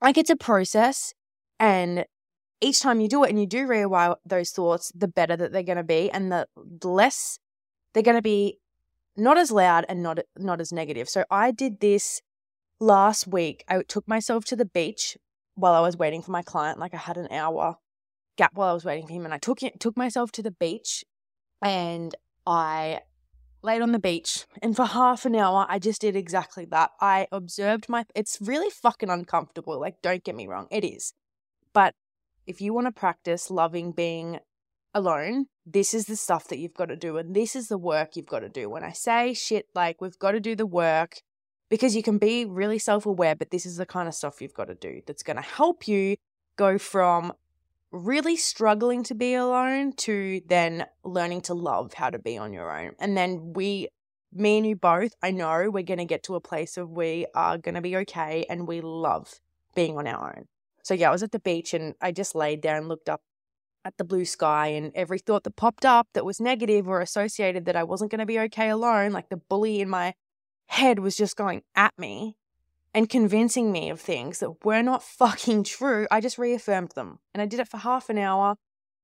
like 0.02 0.18
it's 0.18 0.30
a 0.30 0.36
process 0.36 1.14
and 1.60 2.04
each 2.64 2.80
time 2.80 3.00
you 3.00 3.08
do 3.08 3.24
it 3.24 3.30
and 3.30 3.38
you 3.38 3.46
do 3.46 3.66
rewire 3.66 4.16
those 4.24 4.50
thoughts 4.50 4.90
the 4.94 5.08
better 5.08 5.36
that 5.36 5.52
they're 5.52 5.62
going 5.62 5.76
to 5.76 5.84
be 5.84 6.10
and 6.10 6.32
the 6.32 6.46
less 6.82 7.38
they're 7.92 8.02
going 8.02 8.16
to 8.16 8.22
be 8.22 8.58
not 9.16 9.38
as 9.38 9.50
loud 9.50 9.84
and 9.88 10.02
not 10.02 10.18
not 10.36 10.60
as 10.60 10.72
negative 10.72 11.08
so 11.08 11.24
i 11.30 11.50
did 11.50 11.80
this 11.80 12.22
last 12.80 13.26
week 13.26 13.64
i 13.68 13.80
took 13.82 14.06
myself 14.08 14.44
to 14.44 14.56
the 14.56 14.64
beach 14.64 15.16
while 15.54 15.74
I 15.74 15.80
was 15.80 15.96
waiting 15.96 16.22
for 16.22 16.30
my 16.30 16.42
client. 16.42 16.78
Like 16.78 16.94
I 16.94 16.98
had 16.98 17.16
an 17.16 17.28
hour 17.30 17.76
gap 18.36 18.52
while 18.54 18.68
I 18.68 18.72
was 18.72 18.84
waiting 18.84 19.06
for 19.06 19.12
him, 19.12 19.24
and 19.24 19.34
I 19.34 19.38
took 19.38 19.62
it, 19.62 19.80
took 19.80 19.96
myself 19.96 20.32
to 20.32 20.42
the 20.42 20.50
beach, 20.50 21.04
and 21.62 22.14
I 22.46 23.00
laid 23.62 23.82
on 23.82 23.92
the 23.92 23.98
beach. 23.98 24.46
And 24.60 24.76
for 24.76 24.84
half 24.84 25.24
an 25.24 25.36
hour, 25.36 25.66
I 25.68 25.78
just 25.78 26.00
did 26.00 26.16
exactly 26.16 26.64
that. 26.66 26.90
I 27.00 27.28
observed 27.32 27.88
my. 27.88 28.04
It's 28.14 28.38
really 28.40 28.70
fucking 28.70 29.10
uncomfortable. 29.10 29.80
Like, 29.80 30.02
don't 30.02 30.24
get 30.24 30.34
me 30.34 30.46
wrong, 30.46 30.66
it 30.70 30.84
is. 30.84 31.14
But 31.72 31.94
if 32.46 32.60
you 32.60 32.74
want 32.74 32.86
to 32.86 32.92
practice 32.92 33.50
loving 33.50 33.92
being 33.92 34.40
alone, 34.94 35.46
this 35.66 35.94
is 35.94 36.06
the 36.06 36.16
stuff 36.16 36.48
that 36.48 36.58
you've 36.58 36.74
got 36.74 36.86
to 36.86 36.96
do, 36.96 37.16
and 37.16 37.34
this 37.34 37.56
is 37.56 37.68
the 37.68 37.78
work 37.78 38.16
you've 38.16 38.26
got 38.26 38.40
to 38.40 38.48
do. 38.48 38.68
When 38.68 38.84
I 38.84 38.92
say 38.92 39.34
shit 39.34 39.66
like 39.74 40.00
we've 40.00 40.18
got 40.18 40.32
to 40.32 40.40
do 40.40 40.54
the 40.54 40.66
work 40.66 41.20
because 41.68 41.96
you 41.96 42.02
can 42.02 42.18
be 42.18 42.44
really 42.44 42.78
self 42.78 43.06
aware, 43.06 43.34
but 43.34 43.50
this 43.50 43.66
is 43.66 43.76
the 43.76 43.86
kind 43.86 44.08
of 44.08 44.14
stuff 44.14 44.40
you've 44.40 44.54
got 44.54 44.68
to 44.68 44.74
do 44.74 45.00
that's 45.06 45.22
going 45.22 45.36
to 45.36 45.42
help 45.42 45.88
you 45.88 46.16
go 46.56 46.78
from 46.78 47.32
really 47.90 48.36
struggling 48.36 49.02
to 49.04 49.14
be 49.14 49.34
alone 49.34 49.92
to 49.92 50.40
then 50.46 50.84
learning 51.04 51.40
to 51.40 51.54
love 51.54 51.94
how 51.94 52.10
to 52.10 52.18
be 52.18 52.36
on 52.36 52.52
your 52.52 52.76
own. 52.76 52.92
And 52.98 53.16
then 53.16 53.52
we, 53.54 53.88
me 54.32 54.58
and 54.58 54.66
you 54.66 54.76
both, 54.76 55.12
I 55.22 55.30
know 55.30 55.70
we're 55.70 55.84
going 55.84 55.98
to 55.98 56.04
get 56.04 56.24
to 56.24 56.34
a 56.34 56.40
place 56.40 56.76
of 56.76 56.90
we 56.90 57.26
are 57.34 57.56
going 57.56 57.76
to 57.76 57.80
be 57.80 57.96
okay 57.98 58.46
and 58.50 58.66
we 58.66 58.80
love 58.80 59.40
being 59.74 59.96
on 59.96 60.06
our 60.06 60.36
own. 60.36 60.46
So, 60.84 60.94
yeah, 60.94 61.08
I 61.08 61.12
was 61.12 61.24
at 61.24 61.32
the 61.32 61.40
beach 61.40 61.74
and 61.74 61.94
I 62.00 62.12
just 62.12 62.36
laid 62.36 62.62
there 62.62 62.76
and 62.76 62.88
looked 62.88 63.08
up 63.08 63.22
at 63.84 63.96
the 63.98 64.04
blue 64.04 64.24
sky 64.24 64.68
and 64.68 64.92
every 64.94 65.18
thought 65.18 65.42
that 65.44 65.56
popped 65.56 65.84
up 65.84 66.08
that 66.14 66.24
was 66.24 66.40
negative 66.40 66.88
or 66.88 67.00
associated 67.00 67.64
that 67.64 67.76
I 67.76 67.82
wasn't 67.82 68.10
going 68.10 68.20
to 68.20 68.26
be 68.26 68.38
okay 68.38 68.68
alone, 68.68 69.10
like 69.10 69.28
the 69.28 69.36
bully 69.36 69.80
in 69.80 69.88
my 69.88 70.14
head 70.66 71.00
was 71.00 71.16
just 71.16 71.36
going 71.36 71.62
at 71.74 71.92
me 71.98 72.36
and 72.94 73.08
convincing 73.08 73.72
me 73.72 73.90
of 73.90 74.00
things 74.00 74.38
that 74.38 74.64
were 74.64 74.82
not 74.82 75.02
fucking 75.18 75.64
true, 75.64 76.06
I 76.10 76.20
just 76.20 76.38
reaffirmed 76.38 76.92
them. 76.94 77.18
And 77.34 77.42
I 77.42 77.46
did 77.46 77.60
it 77.60 77.68
for 77.68 77.78
half 77.78 78.08
an 78.08 78.18
hour. 78.18 78.56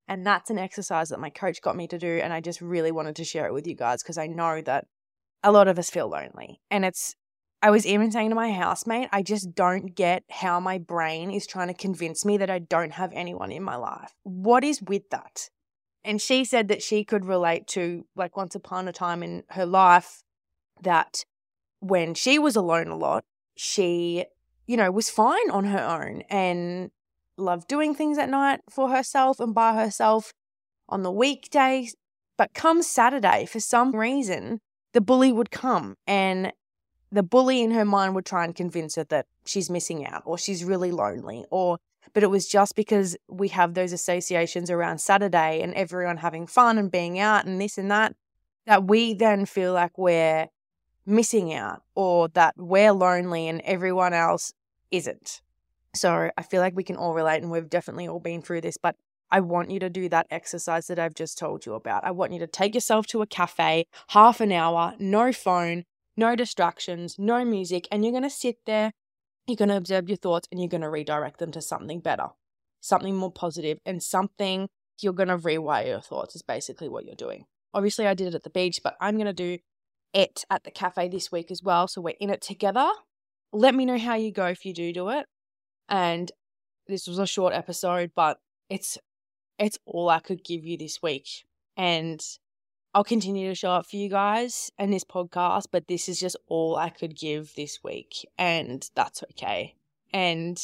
And 0.07 0.27
that's 0.27 0.51
an 0.51 0.59
exercise 0.59 1.11
that 1.11 1.21
my 1.21 1.31
coach 1.31 1.63
got 1.63 1.77
me 1.77 1.87
to 1.89 1.99
do. 1.99 2.21
And 2.23 2.33
I 2.33 2.41
just 2.41 2.61
really 2.61 2.91
wanted 2.91 3.17
to 3.17 3.25
share 3.25 3.47
it 3.47 3.53
with 3.53 3.67
you 3.67 3.77
guys 3.77 4.03
because 4.03 4.19
I 4.19 4.27
know 4.27 4.61
that 4.63 4.87
a 5.43 5.53
lot 5.53 5.69
of 5.69 5.79
us 5.79 5.91
feel 5.91 6.09
lonely. 6.09 6.61
And 6.71 6.85
it's, 6.85 7.15
I 7.63 7.71
was 7.71 7.85
even 7.85 8.11
saying 8.11 8.31
to 8.31 8.35
my 8.35 8.53
housemate, 8.53 9.09
I 9.13 9.23
just 9.23 9.55
don't 9.55 9.95
get 9.95 10.25
how 10.31 10.61
my 10.61 10.79
brain 10.79 11.31
is 11.31 11.47
trying 11.47 11.69
to 11.69 11.75
convince 11.75 12.25
me 12.25 12.39
that 12.39 12.49
I 12.49 12.59
don't 12.59 12.93
have 12.93 13.13
anyone 13.13 13.53
in 13.53 13.63
my 13.63 13.77
life. 13.77 14.15
What 14.23 14.65
is 14.65 14.81
with 14.81 15.11
that? 15.11 15.51
And 16.03 16.23
she 16.23 16.47
said 16.47 16.69
that 16.69 16.83
she 16.83 17.05
could 17.05 17.27
relate 17.27 17.67
to, 17.69 18.07
like, 18.17 18.35
once 18.35 18.55
upon 18.55 18.89
a 18.89 18.93
time 18.93 19.23
in 19.23 19.43
her 19.51 19.67
life, 19.67 20.23
that 20.81 21.27
when 21.81 22.15
she 22.15 22.39
was 22.39 22.57
alone 22.57 22.89
a 22.89 22.97
lot, 22.97 23.25
she, 23.57 24.25
you 24.67 24.79
know, 24.79 24.91
was 24.91 25.11
fine 25.11 25.51
on 25.51 25.65
her 25.65 25.85
own 25.85 26.23
and 26.31 26.91
loved 27.37 27.69
doing 27.69 27.95
things 27.95 28.17
at 28.17 28.31
night 28.31 28.61
for 28.71 28.89
herself 28.89 29.39
and 29.39 29.55
by 29.55 29.75
herself 29.75 30.33
on 30.89 31.03
the 31.03 31.13
weekdays. 31.13 31.95
But 32.39 32.55
come 32.55 32.83
Saturday, 32.83 33.45
for 33.45 33.61
some 33.61 33.95
reason, 33.95 34.61
the 34.95 35.03
bully 35.03 35.31
would 35.31 35.51
come 35.51 35.97
and 36.07 36.53
the 37.13 37.23
bully 37.23 37.63
in 37.63 37.71
her 37.73 37.85
mind 37.85 38.15
would 38.15 38.27
try 38.27 38.45
and 38.45 38.55
convince 38.55 38.95
her 38.97 39.05
that 39.05 39.27
she's 39.45 39.71
missing 39.71 40.07
out 40.07 40.23
or 40.25 40.39
she's 40.39 40.65
really 40.65 40.93
lonely 40.93 41.45
or 41.51 41.79
but 42.13 42.23
it 42.23 42.31
was 42.31 42.49
just 42.49 42.75
because 42.75 43.17
we 43.29 43.49
have 43.49 43.75
those 43.75 43.93
associations 43.93 44.71
around 44.71 44.99
Saturday 44.99 45.61
and 45.63 45.75
everyone 45.75 46.17
having 46.17 46.47
fun 46.47 46.77
and 46.77 46.91
being 46.91 47.19
out 47.19 47.47
and 47.47 47.61
this 47.61 47.79
and 47.79 47.91
that 47.91 48.15
that 48.67 48.85
we 48.85 49.15
then 49.15 49.47
feel 49.47 49.73
like 49.73 49.97
we're 49.97 50.49
missing 51.07 51.53
out 51.53 51.83
or 51.95 52.29
that 52.29 52.55
we're 52.57 52.93
lonely 52.93 53.49
and 53.49 53.61
everyone 53.63 54.13
else 54.13 54.53
isn't. 54.91 55.41
So 55.95 56.31
I 56.37 56.43
feel 56.43 56.61
like 56.61 56.77
we 56.77 56.85
can 56.85 56.97
all 56.97 57.15
relate 57.15 57.43
and 57.43 57.51
we've 57.51 57.69
definitely 57.69 58.07
all 58.07 58.21
been 58.21 58.43
through 58.43 58.61
this, 58.61 58.77
but 58.77 58.97
I 59.33 59.41
want 59.41 59.71
you 59.71 59.79
to 59.81 59.91
do 59.91 60.09
that 60.09 60.27
exercise 60.31 60.89
that 60.89 60.99
I've 60.99 61.15
just 61.15 61.39
told 61.39 61.65
you 61.65 61.75
about. 61.75 62.05
I 62.05 62.11
want 62.11 62.33
you 62.33 62.39
to 62.41 62.47
take 62.47 62.75
yourself 62.75 63.07
to 63.09 63.23
a 63.23 63.27
cafe, 63.27 63.87
half 64.09 64.41
an 64.41 64.53
hour, 64.53 64.95
no 64.99 65.33
phone, 65.33 65.85
no 66.17 66.37
distractions, 66.37 67.17
no 67.19 67.45
music, 67.45 67.87
and 67.91 68.05
you're 68.05 68.13
going 68.13 68.23
to 68.23 68.31
sit 68.31 68.57
there, 68.67 68.93
you're 69.47 69.57
going 69.57 69.69
to 69.69 69.77
observe 69.77 70.09
your 70.09 70.17
thoughts, 70.17 70.49
and 70.51 70.61
you're 70.61 70.69
going 70.69 70.81
to 70.83 70.91
redirect 70.91 71.39
them 71.39 71.53
to 71.53 71.63
something 71.63 72.01
better, 72.01 72.29
something 72.81 73.17
more 73.17 73.33
positive, 73.33 73.79
and 73.85 74.03
something 74.03 74.69
you're 75.01 75.13
going 75.13 75.29
to 75.29 75.39
rewire 75.39 75.87
your 75.87 76.01
thoughts, 76.01 76.35
is 76.35 76.43
basically 76.43 76.89
what 76.89 77.05
you're 77.05 77.15
doing. 77.15 77.45
Obviously, 77.73 78.07
I 78.07 78.15
did 78.15 78.29
it 78.29 78.35
at 78.35 78.43
the 78.43 78.51
beach, 78.51 78.81
but 78.83 78.97
I'm 79.01 79.15
going 79.15 79.27
to 79.27 79.33
do 79.33 79.59
it 80.13 80.45
at 80.51 80.65
the 80.65 80.71
cafe 80.71 81.09
this 81.09 81.31
week 81.31 81.51
as 81.51 81.63
well. 81.63 81.89
So 81.89 82.01
we're 82.01 82.15
in 82.21 82.31
it 82.31 82.43
together. 82.43 82.91
Let 83.53 83.75
me 83.75 83.85
know 83.85 83.99
how 83.99 84.15
you 84.15 84.33
go 84.33 84.47
if 84.47 84.65
you 84.65 84.75
do 84.75 84.93
do 84.93 85.09
it. 85.11 85.27
And 85.89 86.31
this 86.87 87.07
was 87.07 87.19
a 87.19 87.27
short 87.27 87.55
episode, 87.55 88.13
but 88.15 88.39
it's 88.69 88.99
it's 89.59 89.79
all 89.85 90.09
I 90.09 90.21
could 90.21 90.43
give 90.45 90.65
you 90.65 90.77
this 90.77 91.01
week. 91.03 91.29
And 91.77 92.21
I'll 92.93 93.05
continue 93.05 93.49
to 93.49 93.55
show 93.55 93.71
up 93.71 93.87
for 93.87 93.97
you 93.97 94.09
guys 94.09 94.73
and 94.77 94.93
this 94.93 95.05
podcast, 95.05 95.67
but 95.71 95.87
this 95.87 96.09
is 96.09 96.19
just 96.19 96.37
all 96.49 96.77
I 96.77 96.89
could 96.89 97.17
give 97.17 97.55
this 97.55 97.85
week. 97.85 98.27
And 98.37 98.89
that's 98.97 99.23
okay. 99.31 99.77
And 100.13 100.61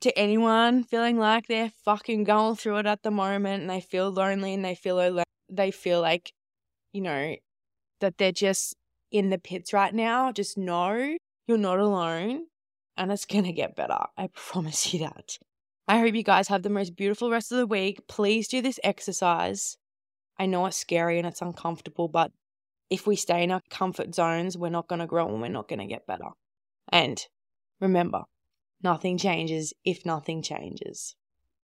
to 0.00 0.18
anyone 0.18 0.82
feeling 0.82 1.16
like 1.16 1.46
they're 1.46 1.70
fucking 1.84 2.24
going 2.24 2.56
through 2.56 2.78
it 2.78 2.86
at 2.86 3.04
the 3.04 3.12
moment 3.12 3.62
and 3.62 3.70
they 3.70 3.80
feel 3.80 4.10
lonely 4.10 4.54
and 4.54 4.64
they 4.64 4.74
feel 4.74 5.00
alone, 5.00 5.24
they 5.48 5.70
feel 5.70 6.00
like, 6.00 6.32
you 6.92 7.02
know, 7.02 7.36
that 8.00 8.18
they're 8.18 8.32
just 8.32 8.74
in 9.12 9.30
the 9.30 9.38
pits 9.38 9.72
right 9.72 9.94
now, 9.94 10.32
just 10.32 10.58
know 10.58 11.16
you're 11.46 11.58
not 11.58 11.78
alone 11.78 12.46
and 12.96 13.12
it's 13.12 13.26
going 13.26 13.44
to 13.44 13.52
get 13.52 13.76
better. 13.76 13.98
I 14.16 14.28
promise 14.34 14.92
you 14.92 15.00
that. 15.00 15.38
I 15.86 15.98
hope 15.98 16.14
you 16.14 16.22
guys 16.22 16.48
have 16.48 16.62
the 16.62 16.70
most 16.70 16.96
beautiful 16.96 17.30
rest 17.30 17.52
of 17.52 17.58
the 17.58 17.66
week. 17.66 18.06
Please 18.08 18.48
do 18.48 18.60
this 18.60 18.80
exercise. 18.82 19.76
I 20.40 20.46
know 20.46 20.64
it's 20.64 20.78
scary 20.78 21.18
and 21.18 21.26
it's 21.26 21.42
uncomfortable, 21.42 22.08
but 22.08 22.32
if 22.88 23.06
we 23.06 23.14
stay 23.14 23.42
in 23.42 23.50
our 23.50 23.60
comfort 23.68 24.14
zones, 24.14 24.56
we're 24.56 24.70
not 24.70 24.88
going 24.88 25.00
to 25.00 25.06
grow 25.06 25.28
and 25.28 25.42
we're 25.42 25.48
not 25.48 25.68
going 25.68 25.80
to 25.80 25.86
get 25.86 26.06
better. 26.06 26.30
And 26.90 27.22
remember, 27.78 28.22
nothing 28.82 29.18
changes 29.18 29.74
if 29.84 30.06
nothing 30.06 30.40
changes. 30.40 31.14